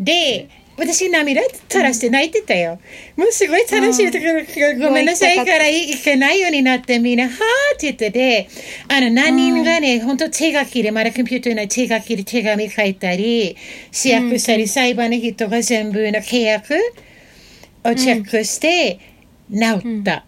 [0.00, 2.80] で、私涙垂らして泣いてたよ。
[3.16, 7.36] もうすごい楽しいところ、ごめんなさいから行かないようになってみんな、はーっ
[7.78, 8.48] て言ってて、
[8.88, 13.56] あの、何人がね、本当手書きで、まだコンピューターの手書きで手紙書いたり、
[13.90, 16.74] 試約したり、裁判の人が全部の契約
[17.84, 18.98] をチェックして、
[19.52, 20.24] 治った。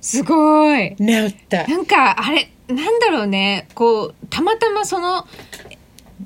[0.00, 0.96] すごい。
[0.96, 1.66] 治った。
[1.66, 5.26] なんか、あれ、なんだろうね、こう、たまたまその、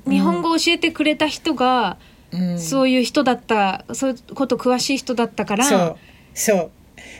[0.09, 2.14] 日本語を教えてくれた人が、うん
[2.59, 5.97] そういう人だった、そういうこと詳しい人だったから、そう。
[6.33, 6.71] そう。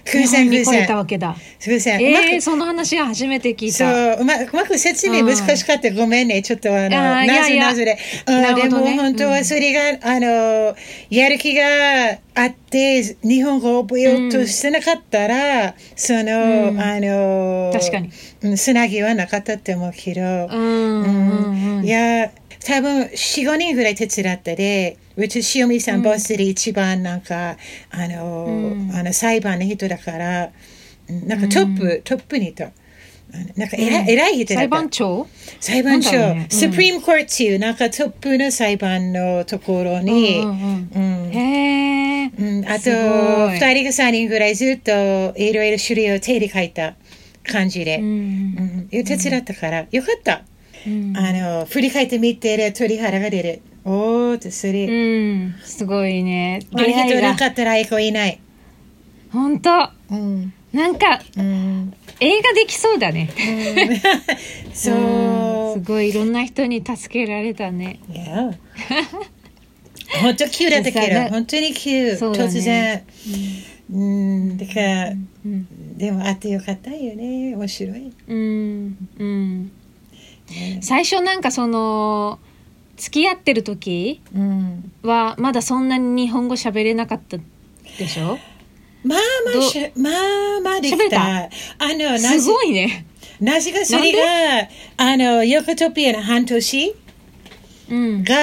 [0.05, 0.97] 日偶然偶本に来れた然。
[0.97, 1.35] わけだ。
[1.65, 1.99] 偶然。
[1.99, 4.15] うまくえー、その話は初めて聞いそた。
[4.15, 5.91] う、うまうまく説明難しかった。
[5.91, 6.41] ごめんね。
[6.43, 7.97] ちょっとあの、あーいやなぜいやなぜで。
[8.27, 10.75] うんなるでもほどね本当はそれが、あの、
[11.09, 11.63] やる気が
[12.35, 18.09] あって、日本語を覚えようとしてなかったら、その、うんあの、確かに。
[18.43, 18.55] うん。
[18.55, 21.85] つなぎはなかったって思うけど、うんうんうん。
[21.85, 22.29] いや、
[22.63, 23.07] 多分4、
[23.51, 27.57] 5人ぐらい手伝ったで、うち塩見さん、ボスで一番なんか、
[27.89, 28.91] あの、うん。
[28.93, 30.51] あの裁判の人だから、
[31.09, 31.41] うんなん。
[31.41, 32.65] かトップ、トップにいた。
[32.65, 34.67] あのなんか偉い、偉い人だ裁。
[34.67, 35.27] 判長？
[35.59, 36.47] 裁判所、なんだろうね。
[36.51, 36.57] うん。
[36.57, 41.31] スプリームコートっていうなんかトップの裁判のところに、うんうんうん。
[41.31, 42.31] へえ。
[42.37, 42.65] うん。
[42.65, 42.99] あとすごい。
[43.57, 44.91] 2人が3人ぐらいずっと
[45.37, 46.95] いろいろ種類を手で書いた
[47.43, 48.07] 感じで、ううん。
[48.85, 48.87] ん。
[48.89, 50.43] 手伝ったから、よかった。
[50.85, 51.13] うん。
[51.17, 53.61] あの振り返ってみてる鳥肌が出る。
[53.85, 56.61] おーってそれ、うん、すごいね。
[56.71, 58.39] 出会いが人なかったらエコいない。
[59.31, 63.29] 本当うんなんかうん映画できそうだね。
[64.73, 67.99] そううんすごいいろんな人に助けられたね。
[68.11, 68.51] いや。
[70.21, 73.03] 本当急だったけど、でさな本当に急、そうだね突然。
[73.91, 77.55] うん、だから、うん、でもあってよかったよね。
[77.55, 78.11] 面白い。
[78.27, 79.71] うん、うん。
[80.81, 82.39] 最初なんかその
[82.97, 84.91] 付き合ってる時うん。
[85.03, 88.37] はまだそんなに日本語喋れなかったでしょ？
[89.03, 91.27] まあまどあしゃ、まあまあできたた？
[91.27, 91.49] あ
[91.93, 93.05] の、なすぜ、ごいね。
[93.39, 96.95] なぜかそれが、あの、ヨコトピアの半年
[97.87, 98.23] うん。
[98.23, 98.33] が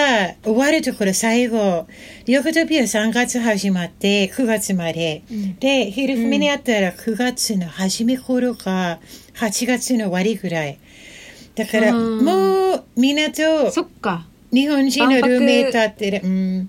[0.45, 1.89] 終わるところ最後、
[2.27, 5.23] ヨコトピア3月始まって9月まで。
[5.31, 9.01] うんで、ヒルフミにあったら9月の初め頃か、
[9.35, 10.79] 8月の終わりぐらい。
[11.57, 14.27] だから、うんもう、みんなと、そっか。
[14.53, 16.21] 日本人のルーメイトあってる。
[16.23, 16.69] うん。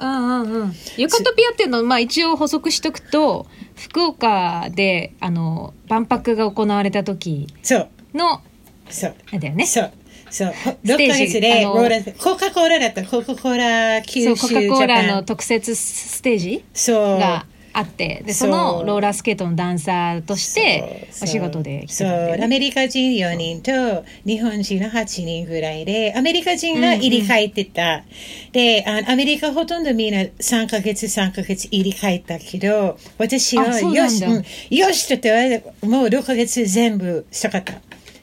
[0.00, 0.72] うんうんうん。
[0.96, 8.40] ユカトピアっていうのは、まあ一応補足しとくと、福岡で、あの、万博が行われた時そう、の、
[8.88, 9.14] そう。
[9.38, 9.66] だよね。
[9.66, 9.92] そう。
[10.30, 10.52] そう。
[10.84, 13.04] ステージ6ヶ月で、コカ・コーラだった。
[13.04, 17.18] コカ・コーラ九そう、州コカ・コーラジャパンの特設ステージそう。
[17.18, 22.42] があって、で、そのローラースケートのダンサーとして、お仕事で来て。
[22.42, 28.04] アメリカ人4人と日本人の8人ぐらいで、アメリカ人が入り替えてた。
[28.52, 37.74] であ、アメリカほとんどみんな3ヶ月3ヶ月入り替えたけど、私はよし、うんよしと言って、もう6ヶ月全部したかった。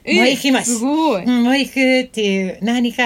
[0.04, 0.78] えもう行きます。
[0.78, 3.02] すごいうん、もう行くっていう、何か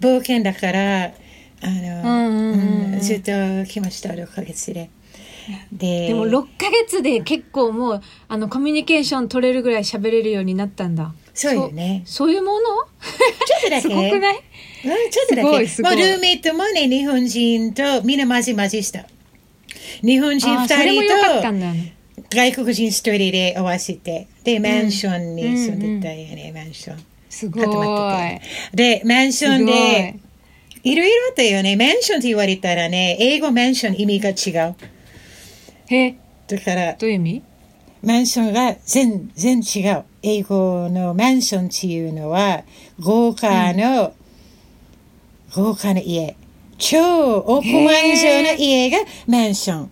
[0.00, 1.12] 冒険だから、
[1.60, 3.32] あの、うんうんうんうんずっと
[3.66, 4.90] 来ました、6ヶ月で。
[5.72, 11.12] ででも6ヶ月で結構もう、あの、コミュニケーション取れるぐらい喋れるようになったんだ。
[11.34, 12.14] そうよねそ。
[12.14, 12.60] そういうもの？
[12.60, 12.68] ちょ
[13.58, 13.80] っとだけ。
[13.82, 14.34] すごくない？
[14.34, 15.48] うん、ちょっとだけ。
[15.48, 19.06] すごいすごいもうルーメイトもね、日本人とみんなまじまじした。
[20.02, 21.60] 日本人あーそれも二よかった人。
[21.60, 24.28] と外国人一人で合わせて。
[24.44, 27.04] で、マンションに住んでたよね、マンション。
[27.28, 27.66] すごい。
[28.74, 30.18] で、マンションで
[30.82, 31.76] い、いろいろあったよね。
[31.76, 34.74] マンションって言われたらね、英語マンション意味が違う。
[35.94, 36.16] え、
[36.48, 37.42] だから、どういう意味？
[38.02, 40.04] マンションが全然違う。
[40.22, 42.64] 英語のマンションっていうのは、
[42.98, 44.14] 豪華の、
[45.54, 46.36] 豪華な家。
[46.78, 49.90] 超億万以上の家がマンション。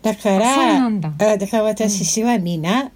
[0.00, 2.90] だから、あだから私たちはみんな、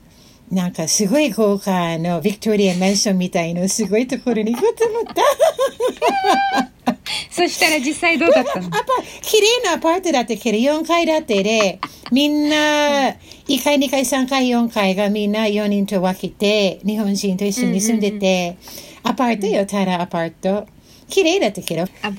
[0.50, 6.70] なんかすごい豪華のビクトリアマンションみたいなすごいところに行こうと思った。
[7.30, 8.66] そしたら実際どうだったの？
[8.68, 8.78] アパ
[9.22, 11.78] 綺麗なアパートだってけど4階建てで
[12.10, 13.14] みんな
[13.48, 18.56] 1階2階3階4階がみんな4人と分けて日本人と一緒に住んでて、
[19.02, 20.66] アパートよただアパート。
[21.08, 21.84] 綺麗だったけど。
[22.02, 22.10] あ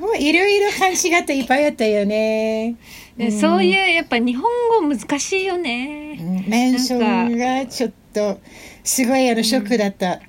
[0.00, 2.74] もういろいろ勘違っていっぱいあったよね。
[3.16, 4.44] でそういうやっぱ日本
[4.80, 6.18] 語難しいよね。
[6.48, 8.40] メンションがちょっと
[8.82, 10.20] すごいあのショックだった。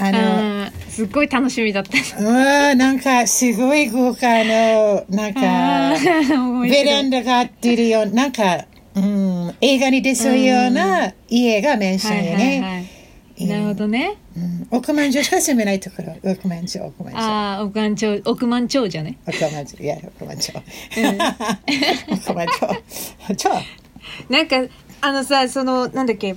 [0.00, 1.90] あの、あーすっごい楽しみだった。
[2.20, 5.94] うわーなんかすごい豪華のなんか
[6.68, 12.60] ベランダがあってるようなんか、うん、映画に出そうような家がメンションよはいはいね。
[12.60, 13.46] はい。
[13.46, 14.16] なるほどね。
[14.36, 16.32] うん億万長しか住めないところ。
[16.32, 17.18] 億万長、億万長。
[17.18, 19.18] ああ、億万長、億万長者ね。
[19.26, 20.52] 億万長、いや、億万長。
[22.12, 22.46] 億万
[23.26, 23.34] 長。
[23.34, 23.50] 長。
[24.28, 24.56] なんか、
[25.00, 26.34] あのさ、その、なんだっけ、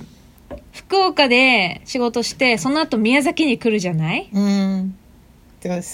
[0.72, 4.28] 福岡で仕事して、その後宮崎に来るじゃない？
[4.32, 4.96] うん。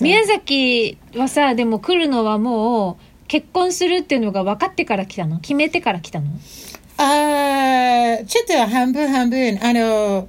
[0.01, 2.97] 宮崎はさ、でも来るのはもう、
[3.29, 5.41] 結婚するっていうのが分かってから来たの？
[5.41, 6.27] 決めてから来たの？
[6.97, 9.59] ああ、ちょっと半分半分。
[9.63, 10.29] あの、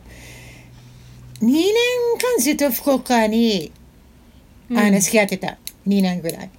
[1.42, 1.74] 2年
[2.18, 3.72] 間ずっと福岡に、
[4.72, 5.58] あの、付き合ってた。
[5.88, 6.50] 2年ぐらい。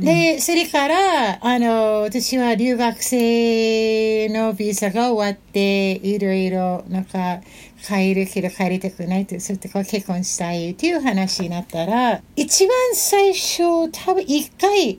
[0.00, 7.40] で、それから、あの、私は留学生のビザが終わって、いろいろ、なんか、
[7.86, 14.98] 帰るけど帰りたくないって、それとか結婚したいっていう話になったら、一番最初、多分一回、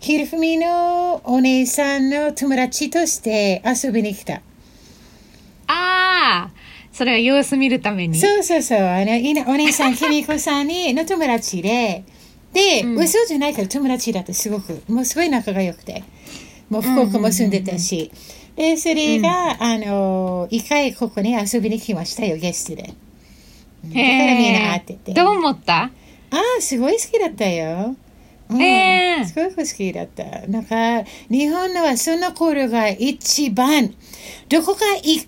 [0.00, 4.34] ひるふみのお姉さんの友達として遊びに来た。
[4.34, 4.40] あ
[5.66, 6.50] あ
[6.92, 8.18] それは様子見るために。
[8.18, 8.78] そうそうそう。
[8.78, 12.04] あの、お姉さん、きみこさんにの友達で、
[12.54, 16.02] で、うん嘘じゃないけど友達だってすごく、もうすごい仲が良くて。
[16.70, 18.10] もう福岡も住んでたし。
[18.56, 22.82] で、それが、あの、一回ここに遊びに来ましたよ、ゲストで。
[22.84, 22.94] だか
[23.84, 25.12] らみんな会ってて。
[25.12, 25.82] どう思った？
[25.82, 25.90] あ
[26.58, 27.94] あ、すごい好きだったよ。
[28.48, 30.46] うんへえすごく好きだった。
[30.46, 33.92] なんか、日本のはその頃が一番、
[34.48, 35.26] どこか行っ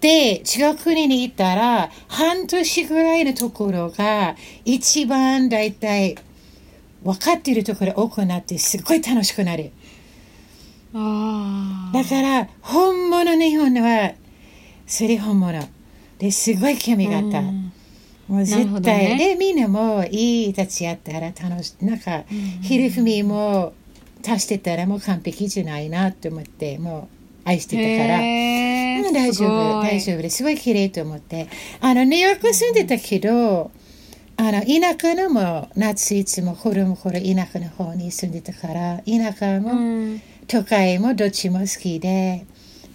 [0.00, 6.16] て、違う国に行ったら、半年ぐらいのところが、一番だいたい
[7.04, 9.70] 分かっているところ多くなって、すごい楽しくなる。
[10.94, 11.96] ああ。
[11.96, 14.12] だから、本物の日本のは、
[14.86, 15.62] それ本物。
[16.18, 17.38] で、すごい興味があった。
[17.40, 17.72] うん
[18.28, 22.24] もう絶対、ねでみんなもいい立ち会ったら楽しいなんか、
[22.62, 23.74] ひるふみも
[24.26, 27.08] 足してたらもう完璧じゃないなと思っても
[27.44, 28.18] う愛してたから、
[29.12, 31.48] 大丈す夫大丈夫ですごい綺麗と思って
[31.80, 33.70] あのニューヨーク住んでたけど
[34.36, 42.46] あの田舎のも夏いつも子供頃田舎の方に住んでたから田舎うもん都会もどっちも好きで。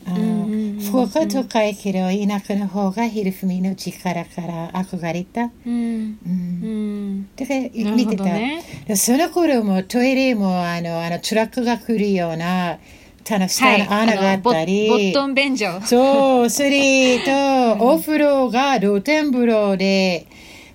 [0.06, 0.48] あの
[0.82, 5.52] 福岡都会けど田舎の方がひるふみの力から憧れた。
[5.66, 12.80] うんうんうんだから見てた、どねでその頃もトイレもあのあのトラックが来るような
[13.24, 20.28] たの下の穴があったり、ボットン便所そうそれとお風呂が露天風呂で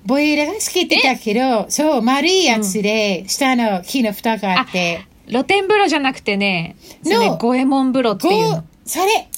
[0.04, 5.06] ボイラーがつけてたけどそう丸いやつで、下の木の蓋があって。
[5.26, 9.28] 露天風呂じゃなくてねそれね No 五右衛門風呂っていうそれ。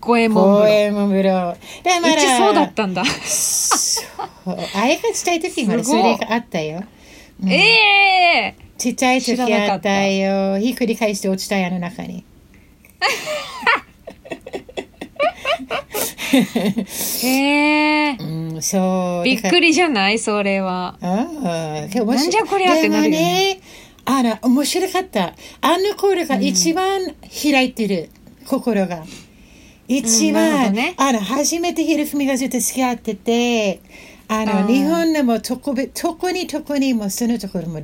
[0.00, 0.62] 五右衛門風呂。
[0.62, 1.30] 公園も風呂。
[1.30, 1.56] だ
[2.00, 3.02] うちそうだったんだ。
[3.02, 6.82] あやかしたい時までそれがあったよ。
[7.46, 10.58] ええちっちゃい時あったよ。
[10.58, 12.24] ひっくり返して落ちたよ、あの中に。
[17.24, 19.24] ええうん、そう。
[19.24, 20.18] びっくりじゃない？
[20.18, 23.60] それはああ、なんじゃこりゃってなるよね
[24.04, 25.34] あの、面白かった。
[25.60, 27.00] あの頃が一番
[27.42, 28.10] 開いてる、
[28.46, 29.04] 心が。
[29.88, 33.80] 一うんなるほ番、どねあの、初めてひるふみがずっと付き合ってて、
[34.28, 37.80] あの、あー日本でも特別、特に特にもうそのところも、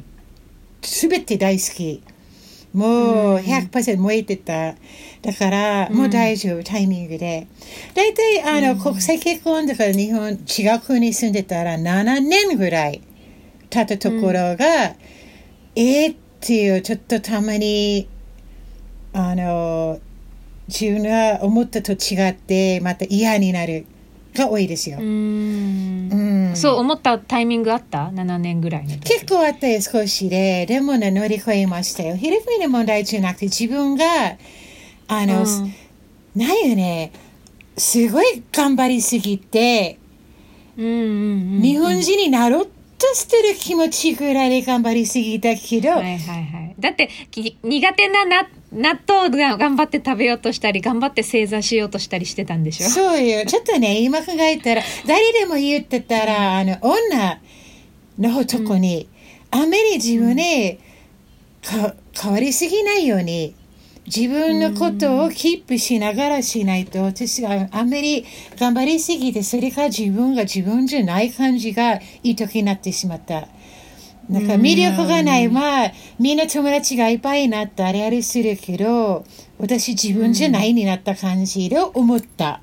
[0.83, 2.02] すべて大好き。
[2.73, 4.75] もう100%燃えてた。
[5.23, 7.47] だから、もう大丈夫、タイミングで。
[7.95, 13.03] 大体、あの、国際結婚だから日本、違う国に住んでたら7年ぐらい
[13.69, 14.97] 経ったところが、
[15.77, 18.09] えーっていう、ちょっとたまに、
[19.12, 20.01] あの、
[20.68, 23.85] 自分が思ったと違って、また嫌になる
[24.35, 24.99] が多いですよ。
[24.99, 26.53] ううん。
[26.53, 29.01] んそう思ったタイミングあった？7年ぐらいの時。
[29.01, 30.66] 結構あったよ、少しで。
[30.66, 32.16] でもね、乗り越えましたよ。
[32.16, 34.05] ひるふみの問題じゃなくて、自分が、
[35.09, 35.74] あの、うん。
[36.35, 37.12] なんよね、
[37.76, 39.99] すごい頑張りすぎて、
[40.76, 40.93] うんうん
[41.57, 41.62] うん。
[41.62, 42.66] 日本人になろう
[42.99, 46.74] としてる気持ちぐらいで頑張りすぎたけど、はいはいはい。
[46.78, 52.89] だってき苦手なな納豆が頑張って食べようとしたり頑張って正座しようとしたりしてたんでしょ？
[52.89, 53.45] そうよ。
[53.45, 57.41] ちょっとね、今考えたら、誰でも言ってたら、あの、女
[58.18, 59.09] のとこに、
[59.51, 60.79] あんまり自分で
[61.62, 63.55] か変わりすぎないように
[64.07, 68.25] 自分のことをキープしながらしないと、私があんまり
[68.59, 73.49] 頑張りすぎて、それが自分が自分じゃない感じがいい時になってしまった。
[74.33, 75.49] なんか魅力がない。
[75.49, 79.24] まあ、みんな友達がいっぱいになったあれあれするけど、
[79.59, 82.62] 私自分じゃないになった感じで思った。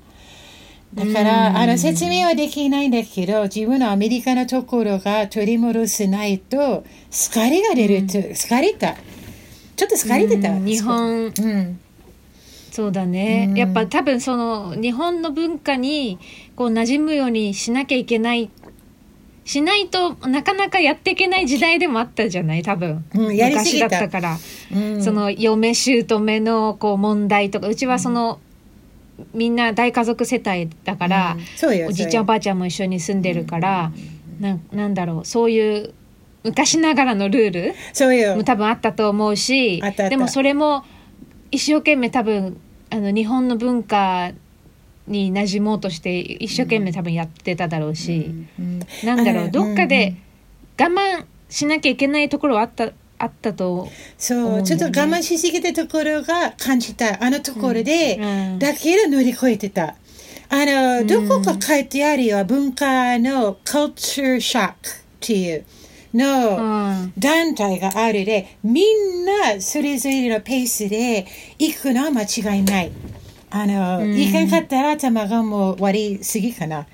[0.94, 8.96] だから、あの説明はできないんだけど、自分のアメリカのところが取り戻せないと、疲れが出ると、疲れた。
[9.76, 11.80] ちょっと疲れてた、日本、うん、
[12.72, 16.18] そうだね、うん、やっぱ多分その日本の文化に
[16.56, 18.50] こう馴染むようにしなきゃいけない
[19.50, 22.62] しないとなかなかやっていけない時代でもあったじゃない？
[22.62, 24.38] 多分、うん、昔だったから、
[24.72, 28.40] うん、その嫁姑のこう問題とかうちはその、
[29.34, 31.36] みんな大家族世帯だから、
[31.88, 33.92] おじいちゃんおばあちゃんも一緒に住んでるから、
[34.40, 35.96] ななんだろうそういう
[36.44, 38.36] 昔ながらのルールそうよ。
[38.36, 40.84] も多分あったと思うしでもそれも
[41.50, 44.32] 一生懸命多分あの日本の文化
[45.10, 50.16] に馴染もうとして一生懸命多分やってただろうし、うなんだろうどっかで
[50.80, 58.18] 我慢しなきゃいけないところはあったあったと、そう、ちょっと我慢しすぎたところが感じたあのところで、
[58.60, 59.96] だけど乗り越えてた。
[60.52, 64.74] あの、どこか書いてあるよ、文化の culture shock っ
[65.20, 65.66] ていう。
[66.14, 71.28] の団体があるで、みんなそれぞれのペースで
[71.60, 72.92] 行くのは間違いない。
[73.52, 76.86] あの、行かんかったら頭がもう割りすぎかな。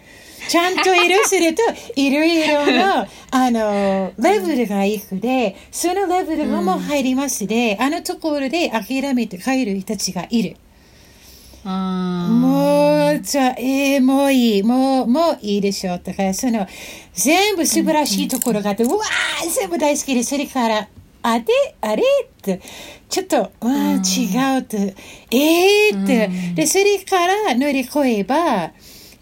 [0.47, 1.61] ちゃんといるすると、
[1.95, 10.57] いろいろの、あの、レベルがいくで、そのレベルがもう入りますで、あのところで諦めて帰る人たちがいる。
[11.65, 16.01] もう、じゃえー、もういい、もう、もういいでしょう。
[16.03, 16.67] だから、その、
[17.13, 20.87] 全部素晴らしいところがあって、うわー、全部大好きで、それから、
[21.27, 21.45] あれ
[21.81, 22.61] あれって、
[23.09, 24.95] ちょっと、わー、違うって、
[25.31, 28.71] えーって、で、それから乗り越えば、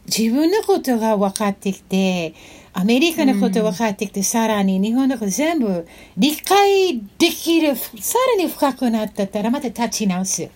[0.06, 2.34] 自分のことが分かってきて、
[2.74, 5.88] アメリカのこと分かってきて、さらに日本のこと全部
[6.18, 10.50] 理解できる、さらに深くなったらまた立ち直す。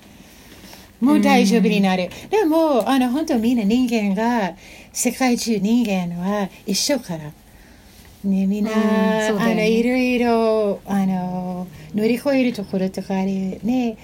[1.00, 2.10] もう大丈夫になる。
[2.30, 4.54] でも、あの、本当みんな人間が、
[4.92, 7.32] 世界中人間は一緒から。
[8.28, 13.98] ね、みんな、ね、あの、いろいろ、あの、乗り越えるところとかあるね、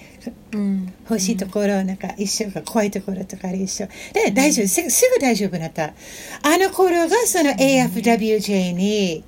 [0.54, 3.88] うん、欲しいところ、なんか一緒か、怖いところとかある一緒。
[4.14, 5.86] で、大丈夫、すすぐ大丈夫になった。
[5.86, 9.24] あの頃がその AFWJ に、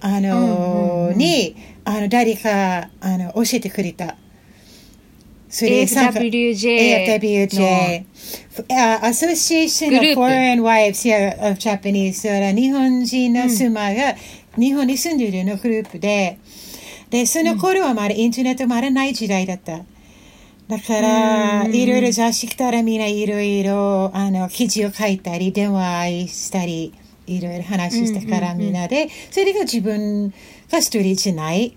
[0.00, 4.16] あの、に、あの、誰か、あの、教えてくれた。
[5.50, 8.04] AFWJ
[8.68, 14.14] uh, Association of Foreign Wives yeah, of Japanese 日本人の妻が
[14.56, 16.38] 日本に住んでいるのグループで、
[17.10, 19.80] で、その頃はまだインターネットまだない時代だった。
[20.68, 26.94] だから、いろいろ雑誌来たらみんないろいろ、あの、記事を書いたり、電話したり、
[27.26, 30.32] いろいろ話したからみんなで、それが自分
[30.70, 31.74] が一人じゃない。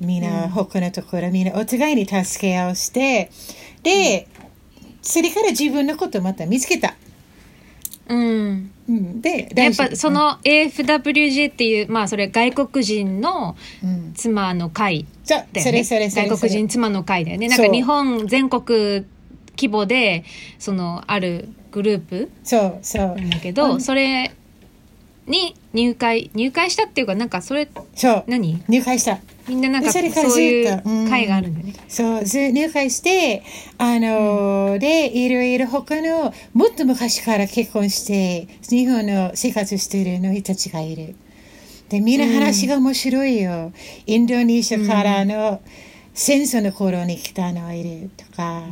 [0.00, 3.30] みんな、他のところみんなお互いに助け合うして、
[3.82, 4.28] で、
[5.02, 6.94] それから自分のことまた見つけた。
[8.08, 8.70] うん。
[8.88, 13.56] うん、でやっぱその AFWG っていう、まあそれ外国人の
[14.14, 17.48] 妻の会だよね、それそれ外国人妻の会だよね。
[17.48, 19.04] なんか日本全国
[19.56, 20.24] 規模で
[20.60, 23.06] そのあるグループそうそう。
[23.06, 24.32] なんだけど、それ
[25.26, 28.24] に入会入会したっていうかなんかそれそう。
[28.28, 28.62] 何？
[28.68, 29.18] 入会した
[29.48, 31.72] みんななんかそういう会があるんだね。
[31.88, 33.42] そう、入会して、
[33.78, 41.14] あの、うん、で、いろいろ他の、もっと昔から結婚して、日本の生活しているの人たちがいる。
[41.88, 43.52] で、みんな話が面白いよ。
[43.52, 43.74] うん、
[44.06, 45.60] インドネシアからの、
[46.18, 48.62] 戦争の頃に来たのがいるとか、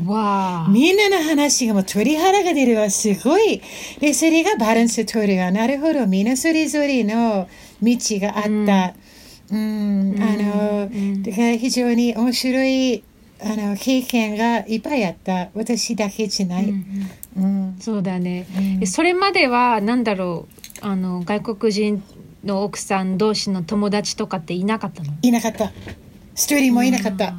[0.70, 3.61] みんなの話がもう鳥肌が出るわ、すごい。
[4.01, 5.53] で、それがバランス取るわ。
[5.53, 7.47] なるほど、みんなそれぞれの
[7.83, 8.49] 道があった。
[8.49, 8.66] うん
[9.51, 10.88] うん、あの、
[11.59, 13.05] 非常に面白い
[13.42, 15.51] あの経験がいっぱいあった。
[15.55, 16.84] 私だけじゃない、うん
[17.36, 18.47] うん、そうだね、
[18.80, 20.47] うん、それまでは何だろ
[20.82, 20.86] う？
[20.86, 22.03] あの外国人
[22.45, 25.12] の奥さん同士の友達とかっていなかったの？
[25.20, 25.72] いなかった。
[26.34, 27.34] 一人もいなかった、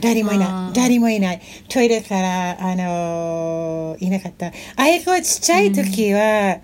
[0.00, 0.74] 誰もいない。
[0.74, 1.40] 誰もいない。
[1.68, 4.52] トイレから、あのー、いなかった。
[4.76, 6.58] あやこはちっちゃい時は、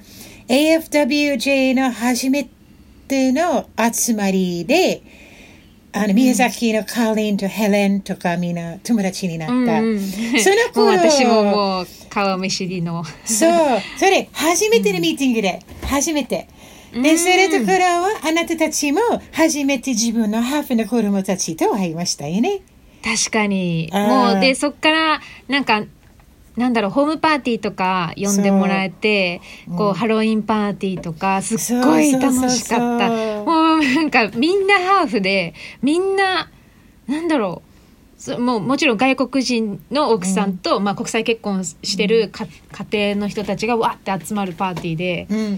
[0.49, 2.49] うん、AFWJ の初め
[3.07, 5.03] ての集まりで、
[5.93, 9.55] あの、宮崎のカーリンとヘレンとかみんな友達になった。
[9.55, 13.05] うんうん、その頃私ももう顔見知りの。
[13.25, 13.81] そう。
[13.97, 16.49] それ、初めてのミーティングで、初めて。
[16.93, 19.01] で、それところは、あなたたちも
[19.33, 22.63] 初めて自分のハーフの子供たちと会いましたよね。
[23.05, 23.89] 確かに。
[23.93, 25.85] もう、で、そっから、なんか、
[26.57, 29.41] なんだろうホームパーティーとか呼んでもらえて
[29.77, 33.09] こう、うん、ハロウィンパーティーとかすっごい楽しかった。
[33.45, 36.51] もうなんかみんなハーフでみんな
[37.07, 37.75] なんだろう
[38.39, 42.47] もうもちろん外国人の奥さんと、うん、まあ、国際結婚してるか、
[42.91, 45.49] 家庭の人たちがわって集まるパーティーで、うんうんう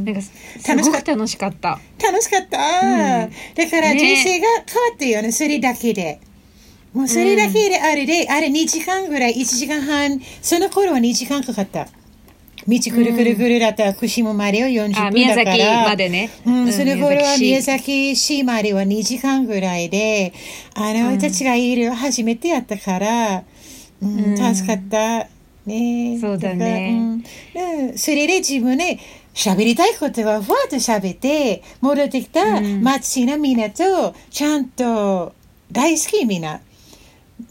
[0.00, 0.32] ん、なんかす
[0.76, 1.78] ごく楽しかった。
[2.02, 6.20] 楽しかった、うん、だから人生が変わってよねそれだけで。
[6.92, 11.88] もうそれだけであれで、うん、あれ2時間ぐらい、1時間半、その頃は2時間かかった。
[12.66, 15.10] 道くるくるくるだったら、串もまでは40分だから。
[15.10, 16.30] 宮崎までね。
[16.44, 20.34] うん、その頃は宮崎市までは2時間ぐらいで、
[20.74, 23.44] あの、私たちがいる初めてやったから、
[24.02, 25.28] うん、助かった。
[25.64, 27.22] ねそうだね。
[27.54, 28.98] うん、それで自分で、
[29.34, 35.32] 喋りたいことはふわっと喋って、戻ってきた町のみんなと、ちゃんと
[35.72, 36.60] 大好きみんな。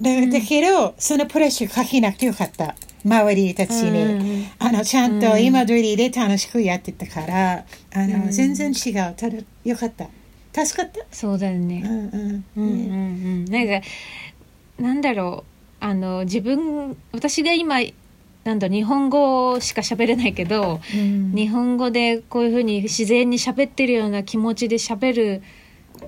[0.01, 2.75] だだけど、そのプレッシャーかけなくてよかった。
[3.05, 9.13] 周りたちに、あのちゃんと今通りで楽しくやってたから、あの全然違う。
[9.15, 10.09] ただよかった。
[10.65, 11.05] 助かった。
[11.11, 11.83] そうだよね。
[11.85, 12.45] うんうん。
[12.57, 12.65] うんう
[13.43, 13.87] んなんか
[14.79, 15.57] なんだろう。
[15.79, 17.77] あの自分私が今
[18.43, 25.43] なんだ日本語しか喋れないけど、うん、日本語でこういうふうに自然に喋ってるような気持ちで喋る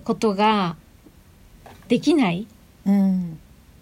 [0.04, 0.78] ことが
[1.88, 2.48] できない、
[2.86, 3.40] うん、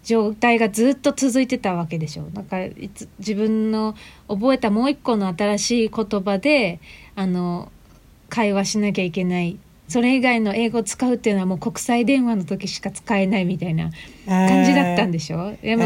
[0.08, 3.94] 状態がずっと続いてたわけでしょなんかいつ自分の
[4.26, 6.80] 覚えたもう一個の新しい言葉で
[7.14, 7.70] あの
[8.30, 9.58] 会話しなきゃいけない。
[9.86, 13.90] それ以外の英語を使うっていうのはもう国際電話の時しか使えないみたいな
[14.26, 15.84] 感じだったんでしょでも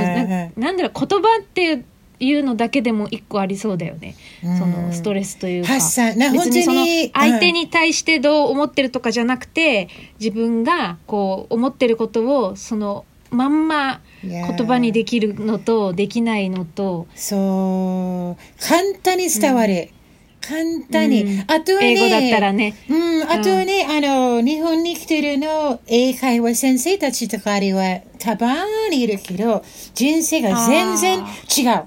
[0.56, 1.84] なんだろう言葉って
[2.18, 5.74] いうのだけでも一個ありそうだよね、そのストレスというか。
[5.74, 9.88] 別にその相手に対してどう思ってるとかじゃなくて
[10.20, 17.06] 自分がこう思ってることをそのまんま言葉にできるのとできないのと。
[17.14, 18.62] そう。
[18.62, 20.02] 簡単に伝わる、うん。
[20.40, 22.74] 簡単に、うん、あとね、英語だったらね。
[22.88, 29.64] うん、あとね、うん、あの、日本に来てるの、英会話先生たちとかあれは、たまにいるけど、
[29.94, 31.84] 人生が全然違う。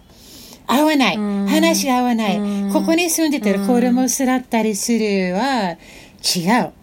[0.68, 1.18] 合わない。
[1.18, 2.40] 話が合わない。
[2.74, 5.78] ここに住んでたら子供育ったりするは、
[6.36, 6.74] 違う。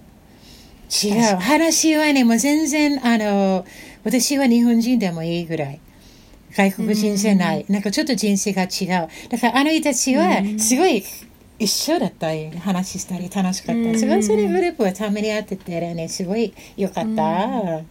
[1.04, 1.36] 違う。
[1.36, 3.64] 話はね、もう全然、あの、
[4.04, 5.80] 私は日本人でもいいぐらい。
[6.52, 7.64] 外国人じゃない。
[7.68, 9.08] なんかちょっと人生が違う。
[9.28, 11.02] だからあの人たちはすごい
[11.58, 13.98] 一緒だったり、話したり楽しかった。
[13.98, 17.82] すごいそれグループはために会っててね、すごい良かった。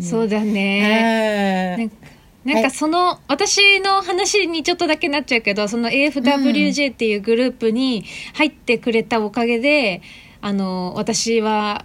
[0.00, 1.90] そうだね。
[2.44, 8.04] なんかその、私の話にちょっとだけなっちゃうけどその AFWJ っていうグループに
[8.34, 10.00] 入ってくれたおかげで、
[10.40, 11.84] あの私は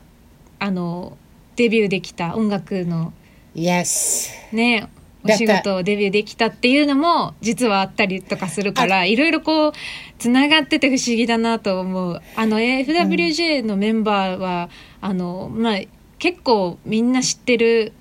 [0.60, 1.18] あの
[1.56, 3.12] デビューできた音楽の
[3.56, 4.30] Yes.
[4.52, 4.90] ね
[5.24, 9.74] お仕事をデビューできたっていうのも実はあったりとかするからいろいろこう
[10.18, 12.22] つながってて不思議だなと思う。
[12.36, 14.70] あの FWJ のメンバーは、
[15.02, 15.80] うん、あのまあ
[16.18, 17.94] 結構みんな知ってる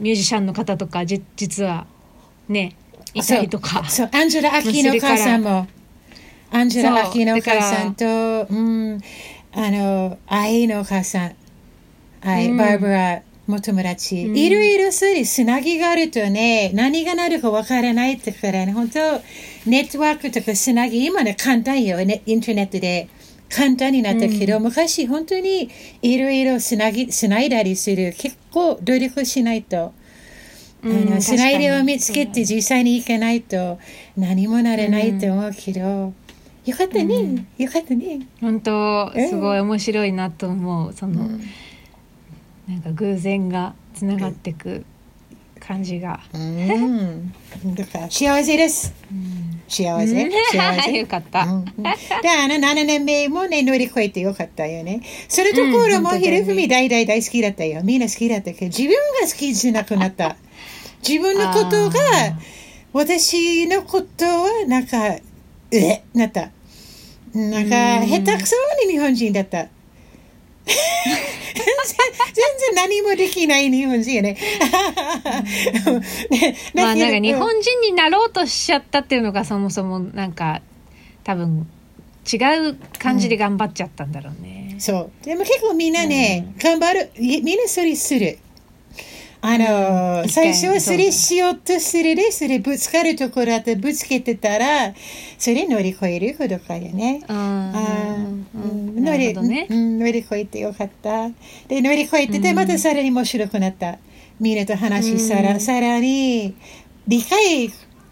[0.00, 1.86] ミュージシャンの方とかじ実は
[2.48, 2.76] ね
[3.14, 5.66] いたりとかそうアンジェラ・アキの母さんも。
[6.50, 9.00] アンジェラ・アキの母さんと、うん、
[9.52, 11.36] あの愛の母さん。
[12.20, 14.26] 愛、うん、バーバラも友達。
[14.26, 18.98] うん、いろいろそういうつなぎがあるとね、何がなるかわからないってからね、本当
[19.66, 23.08] ネットワークとかつなぎ、今ね、簡単よね、インターネットで。
[23.50, 25.70] 簡単になったけど、うん、昔本当に
[26.02, 28.14] いろいろつなぎ、つないだりする。
[28.16, 29.94] 結構努力しないと。
[30.84, 33.80] うん、あのつないでを見つけて実際に行かないと
[34.16, 35.80] 何もなれないと思うけど、
[36.66, 38.20] よかったね、うん、よかったね。
[38.40, 40.92] 本当、すごい面白いなと思う。
[40.92, 41.30] その、
[42.68, 44.84] なんか偶然がつながっていく
[45.58, 46.20] 感じが。
[46.34, 47.32] うん、
[47.74, 48.94] だから幸せです。
[49.10, 50.30] うん、幸せ？
[50.52, 50.92] 幸せ。
[50.92, 51.44] よかった。
[51.44, 55.00] うん、で、あの7年目もね、乗り越えてよかったよね。
[55.28, 57.80] それところも、ひろふみ大大大好きだったよ。
[57.82, 60.36] みんな好きだったけど、自分が好きじゃなくなった。
[61.06, 61.98] 自分のことが、
[62.92, 65.16] 私のことは、なんか、
[65.70, 66.50] えなった。
[67.34, 68.56] なんか、下手くそ
[68.86, 69.68] に日本人だった。
[70.68, 72.44] 全
[72.74, 74.36] 然何もできない日本人やね。
[76.30, 80.62] ねまあなんか日本人になろうとしちゃったっていうのがそもそもなんか
[81.24, 81.66] 多分
[82.30, 82.36] 違
[82.68, 84.70] う感じで頑張っちゃったんだろうね。
[84.74, 85.24] うん、そう。
[85.24, 87.10] でも結構みんなね、うん、頑張る。
[87.18, 88.38] みんなそれする。
[89.40, 94.94] あの、うん、最初はそれしようとするで、それぶつかるところあってぶつけてたら、
[95.38, 97.22] それ乗り越えることかよね。
[97.28, 101.28] 乗り,、ねうん、乗り越えてよかった。
[101.68, 103.98] で、乗り越えてて、またさらに面白くなった。
[104.40, 106.54] みんなと話したら、さらに
[107.06, 107.70] 理解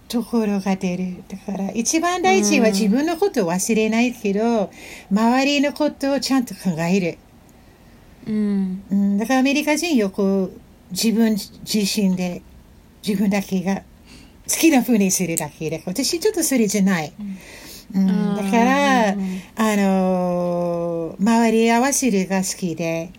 [0.09, 1.25] ところが出る。
[1.29, 4.71] だから一番大事は自分のことを忘れないけど、
[5.11, 7.19] 周りのことをちゃんと考える。
[8.29, 10.53] うん、うん、だからアメリカ人よく
[10.91, 12.43] 自分自身で
[13.07, 13.83] 自分だけが好
[14.61, 17.13] きな風にするだけで私ちょっとそれじゃない。
[17.95, 19.15] うん、だから、あ
[19.77, 23.13] の周り合わせるが好きで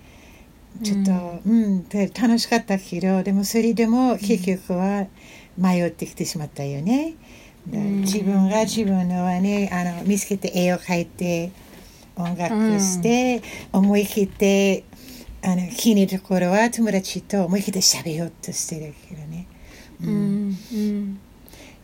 [0.84, 5.07] ちょっと、うん、楽しかったけどでもそれでも結局は
[5.57, 7.15] 迷ってきてしまったよね。
[7.70, 11.51] 自分が自分のはねあの見つけて絵を描いて
[12.15, 13.41] 音楽して、
[13.72, 14.84] 思い切って
[15.43, 19.47] あの気にところは友達と思い切って喋ようとしてるけどね。
[20.01, 21.19] うん、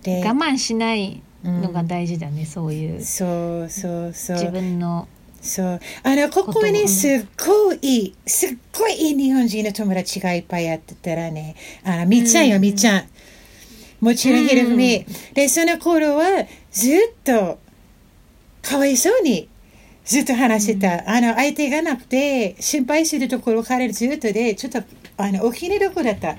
[0.04, 3.04] で我慢しないのが大事だね、そういう。
[3.04, 4.38] そうそうそう。
[4.38, 5.08] 自分の
[5.42, 5.80] そう。
[6.04, 13.04] あのここにすっごいすっごいいい日本人の友達がいっぱいやってたらねあのみっちゃんよ、みっちゃん。
[14.00, 17.60] もちろんひろふみ、でその頃はずっと
[18.62, 19.48] かわいそうに
[20.06, 24.84] ずっと話してた、あの相手がなくて心配するところ彼ずっとでちょっと
[25.18, 26.36] あのお気に入りどこだった？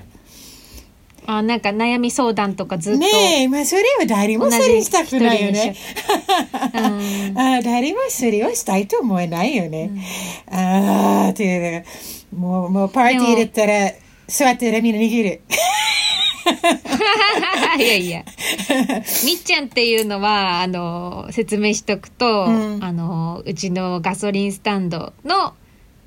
[1.27, 2.99] あなんか悩み相談とかずっと。
[2.99, 3.07] ね
[3.43, 5.75] え、まあ、それは誰もそれしたくないよね、
[6.73, 6.79] う
[7.33, 9.89] ん、 あ誰もそれをしたいと思えないよね、
[10.51, 11.85] うん、ああっていう
[12.35, 13.91] もうもうパーティーだったら
[14.27, 15.41] 座ってらみんな逃げる
[17.77, 18.23] いやいや。
[19.25, 25.53] みっちゃんっていうのはあの説明しとくと、うん、あのうちのガソリンスタンドの、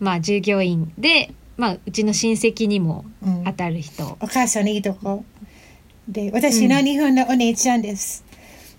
[0.01, 3.05] まあ、従業員でまあ、うちの親戚にも
[3.45, 5.25] 当たる人、うん、お母さんのいいとこ
[6.07, 8.25] で私の日本のお姉ちゃんです、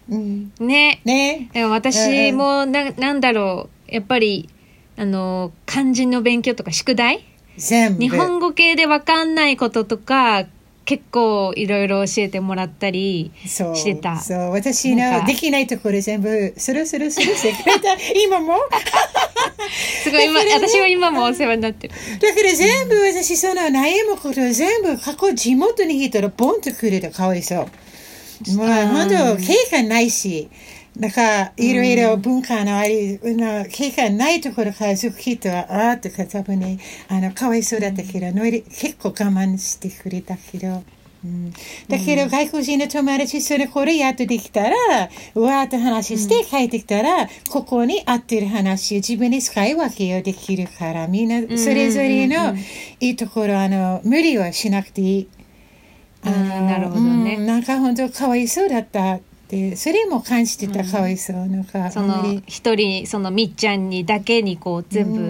[0.10, 1.01] うん、ね。
[1.03, 1.49] ね。
[1.53, 3.93] でも私もななんだろう。
[3.93, 4.49] やっぱり
[4.97, 7.26] あの漢字の勉強とか宿題？
[7.57, 8.01] 全部。
[8.01, 10.45] 日本語系で分かんないこととか
[10.89, 14.19] 結構いろいろ教えてもらったりしてた。
[14.19, 17.93] そう、私のできないところ全部スルスルスルしてくれた。
[18.19, 18.57] 今も？
[20.03, 21.93] すごい今、私は今もお世話になってる。
[22.19, 27.55] だから全部私その悩むこと全部過去地元にいたらボンとくれたかわいそ
[28.49, 28.55] う。
[28.55, 30.49] もう本当経験ないし。
[31.00, 36.78] なんか、いろいろ文化のあり、の経験ないところからずっと聞いたら、ああとか多分ね、
[37.08, 40.84] あの、かわいそうだったけど、結構我慢してくれたけど。
[41.24, 41.52] うん、
[41.88, 44.76] だけど、外国人の友達、それこれやっとできたら、
[45.36, 52.56] うわーっと話して帰ってきたら、ここに合ってる話を自分で使い分けをできるから、みんなそれぞれの
[53.00, 55.28] いいところ、あの、無理はしなくていい。
[56.24, 59.20] あなるほどね、うん、なんか本当かわいそうだった
[59.50, 61.47] でそれも感じてた、かわいそう。
[61.47, 65.26] のかその一人そのみっちゃんにだけにこう全部、うんう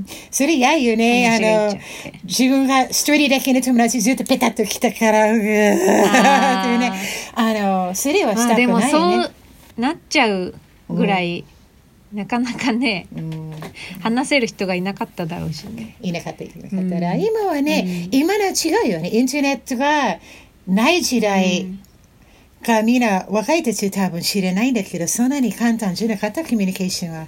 [0.00, 1.70] ん、それ嫌よね。
[1.70, 1.78] あの
[2.24, 6.92] 自分が一人だけの友達ずっとペタッと来たからう ってね。
[7.34, 9.32] あのそれはしたくないよね、でもそう
[9.80, 10.52] なっちゃう
[10.88, 11.44] ぐらい、
[12.12, 13.52] うん、なかなかね、うん、
[14.00, 15.96] 話せる人がいなかっただろうしね。
[16.02, 16.98] いなかったいなかった。
[16.98, 19.10] ら、今はね、今のは違うよね。
[19.10, 20.18] インターネットが
[20.66, 21.68] ない時代、
[22.64, 27.26] かみんな若いたち多分知らないんだけど、そんなに簡単じゃなかった、コミュニケーションは。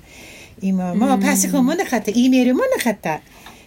[0.61, 3.21] 今、もうパソコンもなかった、E メールもなかった。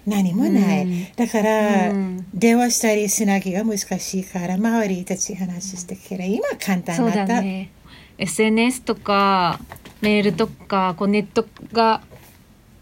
[0.05, 1.11] 何もない。
[1.15, 1.91] だから、
[2.33, 7.41] 電話したりしなきゃ難しいから、周りたち話してけど、今簡単だった。
[7.41, 7.71] ね、
[8.17, 9.59] SNS とか、
[10.01, 12.01] メールとか、こうネットが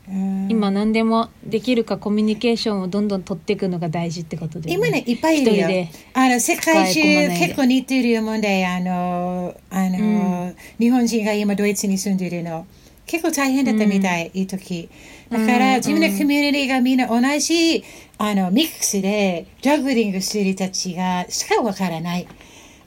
[0.06, 5.68] 今何でもできるかコミュニケーションをどんどん取っていくのが大事ってことで、ね、今ねいっぱいいるよ。
[6.14, 12.68] あの世界中結構似てるよ問題あのあの、うん、日本人が今ドイツに住んでるの。
[13.06, 14.90] 結構大変だったみたい、うん、いい時。
[15.30, 17.84] だから、自分のコミュニティがみんな同じ
[18.18, 22.28] あのミックスでジャグリングする人たちがしかわからない。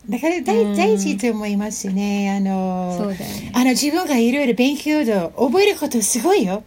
[0.09, 2.31] だから大,、大事と思いますね。
[2.31, 6.62] あの、ね、あの自分がいろいろ勉強と覚えることすごいよ。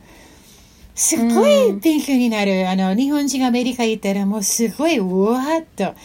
[1.00, 2.68] すごい勉強になる。
[2.70, 5.96] あの、日本人がアメリカ行ったらもうすごいうわっと、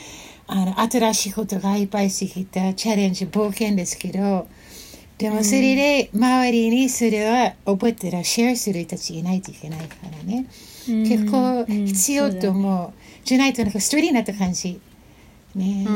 [0.46, 4.46] あの、新しいことがいっぱいしてきたチャレンジ、冒険ですけど、
[5.18, 10.46] でもそれで周りにそれは覚えてらシェアする人たちいないといけないからね。
[10.86, 12.92] 結構必要と思う。
[13.24, 14.80] じゃないとなんか一人になった感じ。
[15.56, 15.86] ね、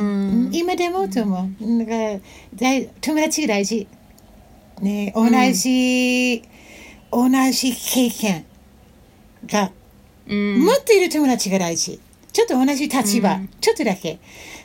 [0.50, 1.84] 今でもと思う。
[1.84, 2.24] なんか
[3.00, 3.86] 友達大事。
[4.80, 6.42] ね、同じ、
[7.12, 8.44] 同じ経験。
[9.46, 9.72] が、
[10.28, 12.00] うん、持っている友達が大事。
[12.32, 14.18] ちょっと同じ立場、うん、ちょっとだけ。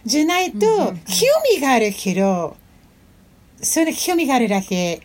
[0.05, 0.93] じゃないと、興
[1.55, 2.57] 味があるけど、
[3.61, 5.01] それ興味があるだけ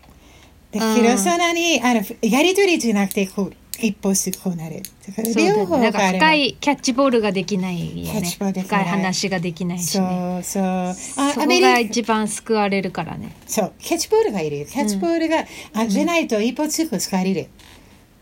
[0.72, 4.82] だけど、そんなに、あの、やりとりじゃなくて、こう、一歩すこうなる。
[5.06, 8.22] だから両方なんか深いキャッチボールができないよね。
[8.28, 10.64] 深い話ができないし、ね、そうそう。
[10.64, 10.94] あ
[11.32, 13.36] そこが一番救われるからね。
[13.46, 14.66] そう、キャッチボールがいる。
[14.66, 15.38] キャッチボールが、
[15.74, 17.46] うん、あじゃないと一歩すく疲れる。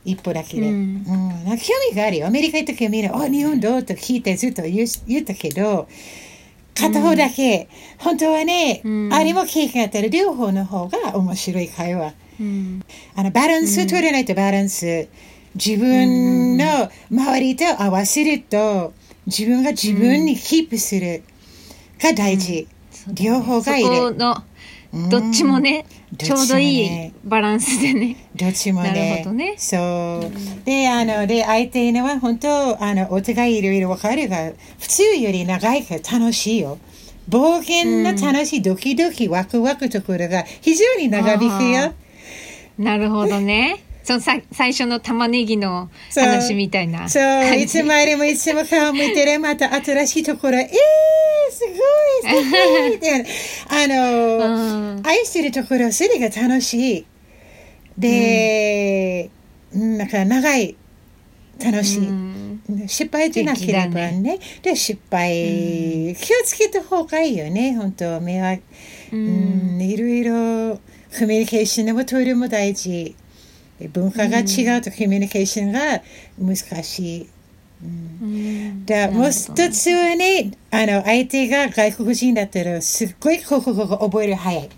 [0.06, 0.68] 一歩だけで。
[0.68, 1.04] うん。
[1.46, 2.26] うん、興味があるよ。
[2.28, 5.88] アメリカ行った時みんな、あ、日本どうと聞いてずっと言言ったけど、
[6.74, 12.14] 片方だけ、うん、本当はね、うん、あれも経験あったら両方の方が面白い会話。
[12.38, 12.82] うん、
[13.16, 15.08] あのバランス取れないとバランス。
[15.54, 18.92] 自分の周りと合わせると、
[19.26, 21.22] 自分が自分にキープする
[22.00, 22.68] が大事。
[23.08, 24.16] うん、両方がいる。
[24.96, 25.86] のどっちもね、
[26.18, 28.28] ちょうどいいバランスでね。
[28.34, 28.88] どっちもね。
[28.88, 29.54] なるほどね。
[29.58, 30.64] そう。
[30.64, 36.78] で、あの、で、相手のは本当、あの、お互いいろいろわかるが、普通より長いから楽しいよ。
[37.28, 41.94] 冒険の楽しい、ドキドキワクワクところが非常に長引くよ。
[42.78, 43.82] なるほどね。
[44.06, 50.72] そのさ最初の玉ねぎの話みたいなそう、いつまでもいつも顔向いてる、また新しいところ、えー、す
[51.68, 53.26] ごい、素敵って。
[53.68, 57.06] あの、うん、愛してるところ、それが楽しい。
[57.98, 59.30] で、
[59.72, 60.76] うん、なんか長い、
[61.62, 62.08] 楽しい。
[62.08, 64.20] うん、失敗じゃなければね。
[64.20, 68.62] ねで、失敗、うん、気をつけた方がいいよね、本当迷惑。
[69.12, 70.80] うん、いろいろ、
[71.18, 73.16] コミュニケーションも取るも大事。
[73.92, 76.02] 文化が違うとコミュニケーションが
[76.38, 77.28] 難しい。
[77.82, 84.68] うん、でもう一つはね、あの、相手が外国人だったら、すっごい国語が覚える早い。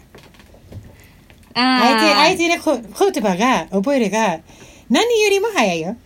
[1.55, 4.41] 相手、相手の言葉が覚えるが、
[4.91, 5.97] 何よりも早いよ。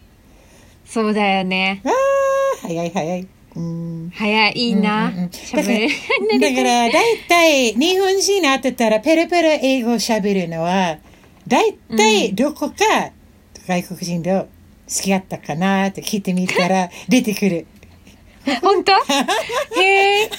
[0.84, 1.82] そうだよね。
[1.84, 1.92] ああ、
[2.62, 3.28] 早い早い。
[3.54, 5.08] うん、早いな。
[5.08, 10.98] うんうんうん、だから、だから大体、日本人に会ってたら、ペラペラ英語を喋るのは、
[11.46, 12.74] 大体どこか
[13.66, 14.48] 外国人と
[14.92, 17.66] 付き合ったかなって聞いてみたら 出てくる。
[18.60, 18.92] 本当？
[19.80, 20.30] へえ。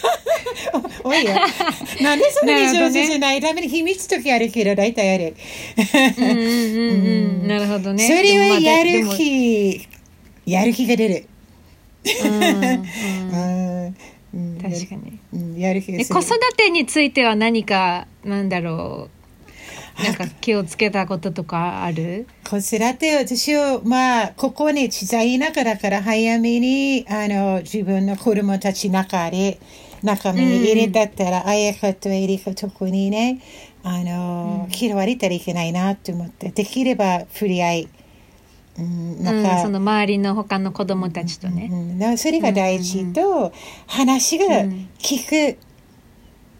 [1.03, 1.31] おいよ。
[2.01, 5.35] なんでそんなに上手じゃないために秘密時あるけど大体ある。
[6.17, 6.45] うんうんうん
[7.41, 7.47] うん。
[7.47, 8.05] なるほどね。
[8.05, 9.87] それはやる気、
[10.45, 11.25] やる気が出る。
[14.33, 15.61] うん、確かに。
[15.61, 19.22] やる気が子育てについては何か、なんだろう。
[20.01, 22.27] なんか気をつけたこととかある？
[22.49, 29.59] 子育て私はまあここに小さい中だから早めにあの自分の子供たち中で
[30.01, 33.41] 中身に入れたったら、あやかとエリカ特にね
[33.83, 37.89] あの、うん、嫌われたらいけないなと思ってできれば触れ合い。
[38.75, 43.53] うん、なんか、うん、その周りの他の子供たちとね、うん、それが大事と、
[43.85, 44.45] 話が
[44.97, 45.59] 聞く、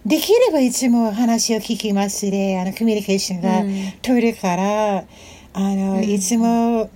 [0.06, 3.64] できればいつも話を聞きますで、あの、コミュニケーションが
[4.01, 5.06] 取るから、うん、
[5.54, 6.89] あの、いつも、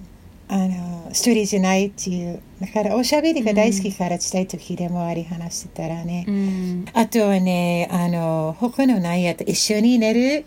[0.50, 2.42] あの、一人じゃないっていう。
[2.60, 6.26] だから、おしゃべりが大好きから伝え時でもあり話してたらね。
[6.28, 10.46] うん、あとはね、あの、他のないやと一緒に寝る。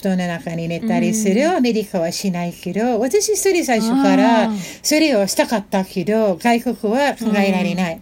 [0.00, 4.50] 布団の中に寝たりする、アメリカはしないけど、私一人最初から
[4.82, 8.00] それをしたかったけど、外国は考えられない。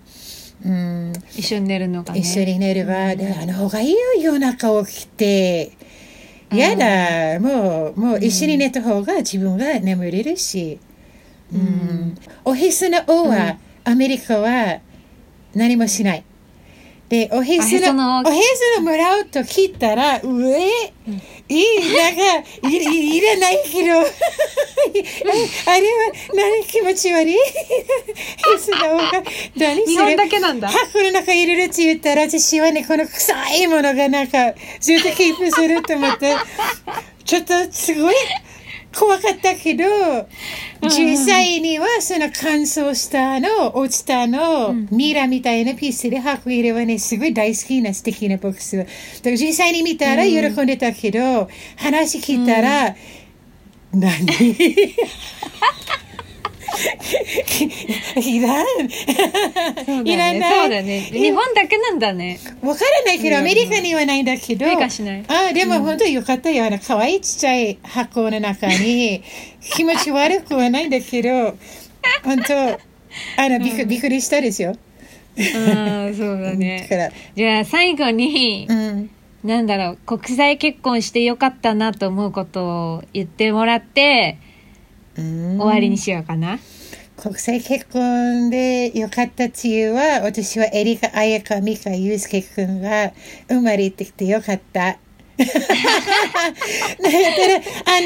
[0.65, 5.73] うん、一緒に寝るのが、ね、一緒に寝るわ、うん、あの方がいいよ夜中起きて
[6.51, 10.81] やだ、もうもう一緒に寝た方が自分が眠れるし、
[11.53, 14.81] うん、うん、オフィスの王は、アメリカは
[15.55, 16.25] 何もしない
[17.09, 18.39] で、おへその、おへ
[18.77, 20.93] そのもらうと聞いたら、うえ、
[21.49, 21.65] いい、
[21.97, 22.21] なんか、
[22.69, 24.07] いいらないけど、 あれは、
[26.35, 27.35] 何気持ち悪い？
[27.35, 27.39] へ
[28.59, 29.11] そのが、
[29.57, 30.69] 何それ日本だけなんだ。
[30.69, 36.37] 箱の中入れるって言ったら、私はね、この臭いものがなんか、ずっとキープすると思って、
[37.25, 38.15] ちょっとすごい、
[38.95, 39.85] 怖かったけど、
[40.83, 48.77] 実際にはその乾燥したの、落ちたの、ミラみたいなピースで箱入れはね、すごい大好きな素敵なボックス。
[48.77, 48.85] だ。
[48.85, 48.91] か
[49.25, 52.97] ら実際に見たら喜んでたけど、話聞いたら、
[53.93, 54.27] 何？
[58.21, 58.67] いらん。
[60.07, 60.61] いらない。
[60.61, 61.01] そうだね。
[61.01, 62.39] 日本だけなんだね。
[62.63, 64.67] わからないけど、アメリカにはないんだけど。
[65.29, 66.67] あ、でも本当よかったよ。
[66.67, 69.23] あの、可愛いちっちゃい箱の中に、
[69.75, 71.57] 気持ち悪くはないんだけど、
[72.25, 72.55] 本当、
[73.37, 74.77] あの、びっくびっくりしたですよ。
[75.39, 76.89] ああ、そうだね。
[77.35, 79.11] じゃあ、最後に、うん、
[79.45, 84.39] なんだろう、国際結婚してよかったなと思うことを言ってもらって、
[85.19, 86.59] 終わりにしようかな。
[87.17, 93.13] 国際結婚でよかったっていうは、私はエリカ、アヤカ、ミカ、ユースケ君が
[93.49, 94.99] 生まれてきてよかった。
[95.39, 95.45] あ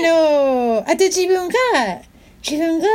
[0.03, 1.55] のあと自分が
[2.47, 2.87] 自分が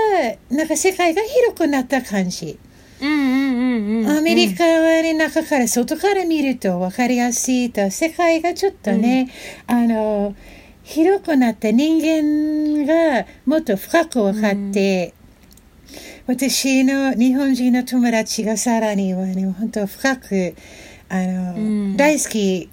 [0.49, 2.59] なんか世界が広くなった感じ。
[2.99, 9.31] うんうんうんうん、アメリカはね、中から外から見ると分かりやすいと世界がちょっとね、
[9.69, 10.35] うん、あの
[10.87, 15.13] 広くなった人間がもっと深く分かって、
[16.27, 20.55] うん、私の日本人の友達がさらにはね本当深く
[21.09, 22.69] あの、うん、大好き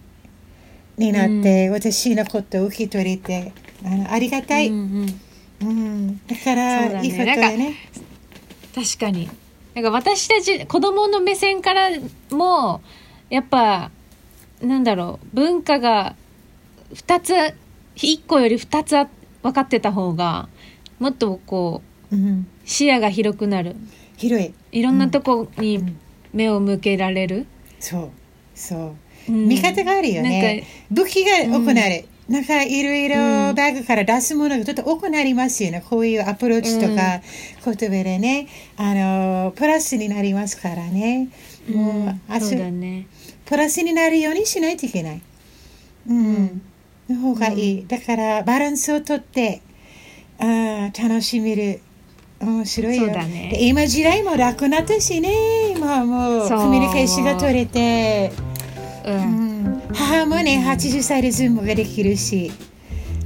[0.96, 3.52] になって、私のことを受け取れて
[3.84, 5.06] あのありがたい、うん
[5.60, 7.74] うん、だから、ね、いいことだね。
[8.72, 9.28] 確かに。
[9.74, 11.90] なんか私たち子供の目線から
[12.30, 12.80] も
[13.28, 13.90] やっぱ
[14.62, 16.14] なんだろう文化が
[16.92, 17.63] 2つ
[17.96, 18.96] 1個より2つ
[19.42, 20.48] 分かってた方が
[20.98, 23.76] もっとこう、うん、視野が広くなる。
[24.16, 24.54] 広い。
[24.72, 25.94] いろんなとこに
[26.32, 27.46] 目を向けられる、うん、
[27.80, 28.10] そう。
[28.54, 28.94] そ
[29.28, 30.66] う、うん、見方があるよね。
[30.90, 35.84] 武器が多くなる、なんかいろいろバッグから出すものがちょっと多くなりますよね。
[35.88, 37.20] こういうアプローチとか
[37.64, 41.28] 言葉でね、あの、プラスになりますからね。
[41.68, 43.06] もう、あそうだね。
[43.44, 45.22] プラスになるようにしないといけない。
[46.08, 46.62] うん。
[47.08, 47.86] の方がいい。
[47.86, 49.62] だからバランスをとって、
[50.38, 51.80] あ楽しめる。
[52.40, 53.06] 面白いよ。
[53.06, 55.70] ね、今時代も楽なったしね。
[55.70, 58.32] 今はもうコミュニケーションが取れて。
[59.06, 59.82] うん、うん。
[59.94, 62.52] 母もね80歳でズームができるし。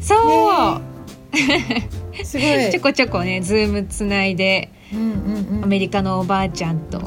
[0.01, 1.89] そう、ね、
[2.25, 2.71] すごい。
[2.71, 7.01] ちょこちょこねズームつないで、うんうんうん、アメリカのおばあちゃんと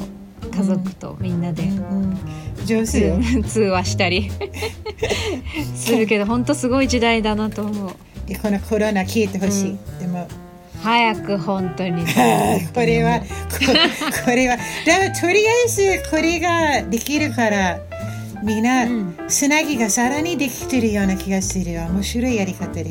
[0.54, 1.64] 家族とみんなで、
[2.66, 3.18] 上手よ。
[3.46, 4.30] 通話したり。
[5.74, 7.92] するけど本当すごい時代だなと思う。
[8.26, 10.28] でこのコロナ消えてほしい、うん、でも。
[10.82, 12.02] 早く本当に。
[12.02, 13.26] これはこ
[14.24, 14.56] これは。
[14.56, 17.78] だ とりあえずこれができるから
[18.42, 18.86] みんな、
[19.28, 22.90] つなぎがさらにできてるような気がする面白いやり方で。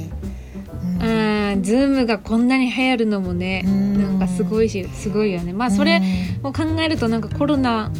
[1.01, 5.53] うん、 Zoomがこんなに流行るのもね、うん、なんかすごいしすごいよね。
[5.53, 6.01] まあそれ
[6.43, 7.91] を考えるとなんかコロナ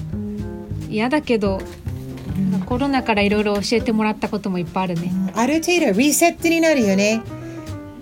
[0.89, 1.60] 嫌だけど、
[2.54, 7.22] うん、コロナからいろいろ教えてもらったこともいっぱいあるね、うん、ある程度リセットになるよね。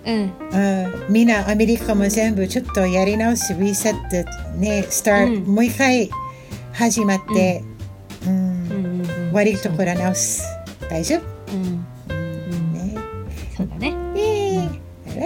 [0.06, 6.10] うん、うん、みんなアメリカも全部ちょっとやり直すリセットねスタート、もう一回
[6.72, 7.62] 始まって、
[8.26, 8.50] うん。
[9.32, 10.42] 悪いところ直す。
[10.90, 11.54] 大丈夫？
[11.54, 11.86] うん、うん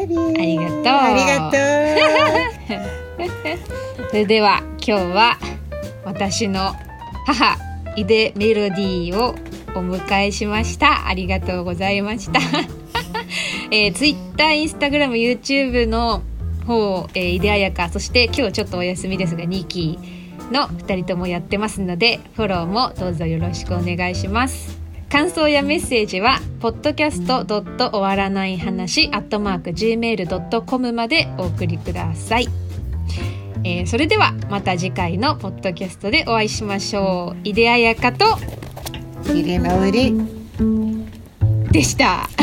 [0.04, 0.14] あり
[0.56, 0.86] がとう。
[0.86, 1.60] ありがとう。
[4.10, 5.38] それでは今日は
[6.04, 6.74] 私の
[7.26, 7.56] 母
[7.96, 9.34] 井出メロディーを
[9.74, 11.08] お迎えしました。
[11.08, 12.38] ありがとうございました、
[13.70, 16.22] えー、Twitter、Instagram、YouTube の
[16.66, 19.98] 方、えー、井出彩香そして今日ちょっとお休みですがニキ
[20.50, 24.83] の2人ともやってますのでフォローもどうぞよろしくお願いします
[25.14, 27.90] 感想やメッセージは podcast.
[27.92, 32.48] 終わらない話 gmail.com までお送りください、
[33.62, 37.40] えー、それではまた次回のポッドキャストでお会いしましょう。
[37.44, 38.24] 井出彩香と
[39.32, 40.20] 井出まうり。
[41.70, 42.28] でした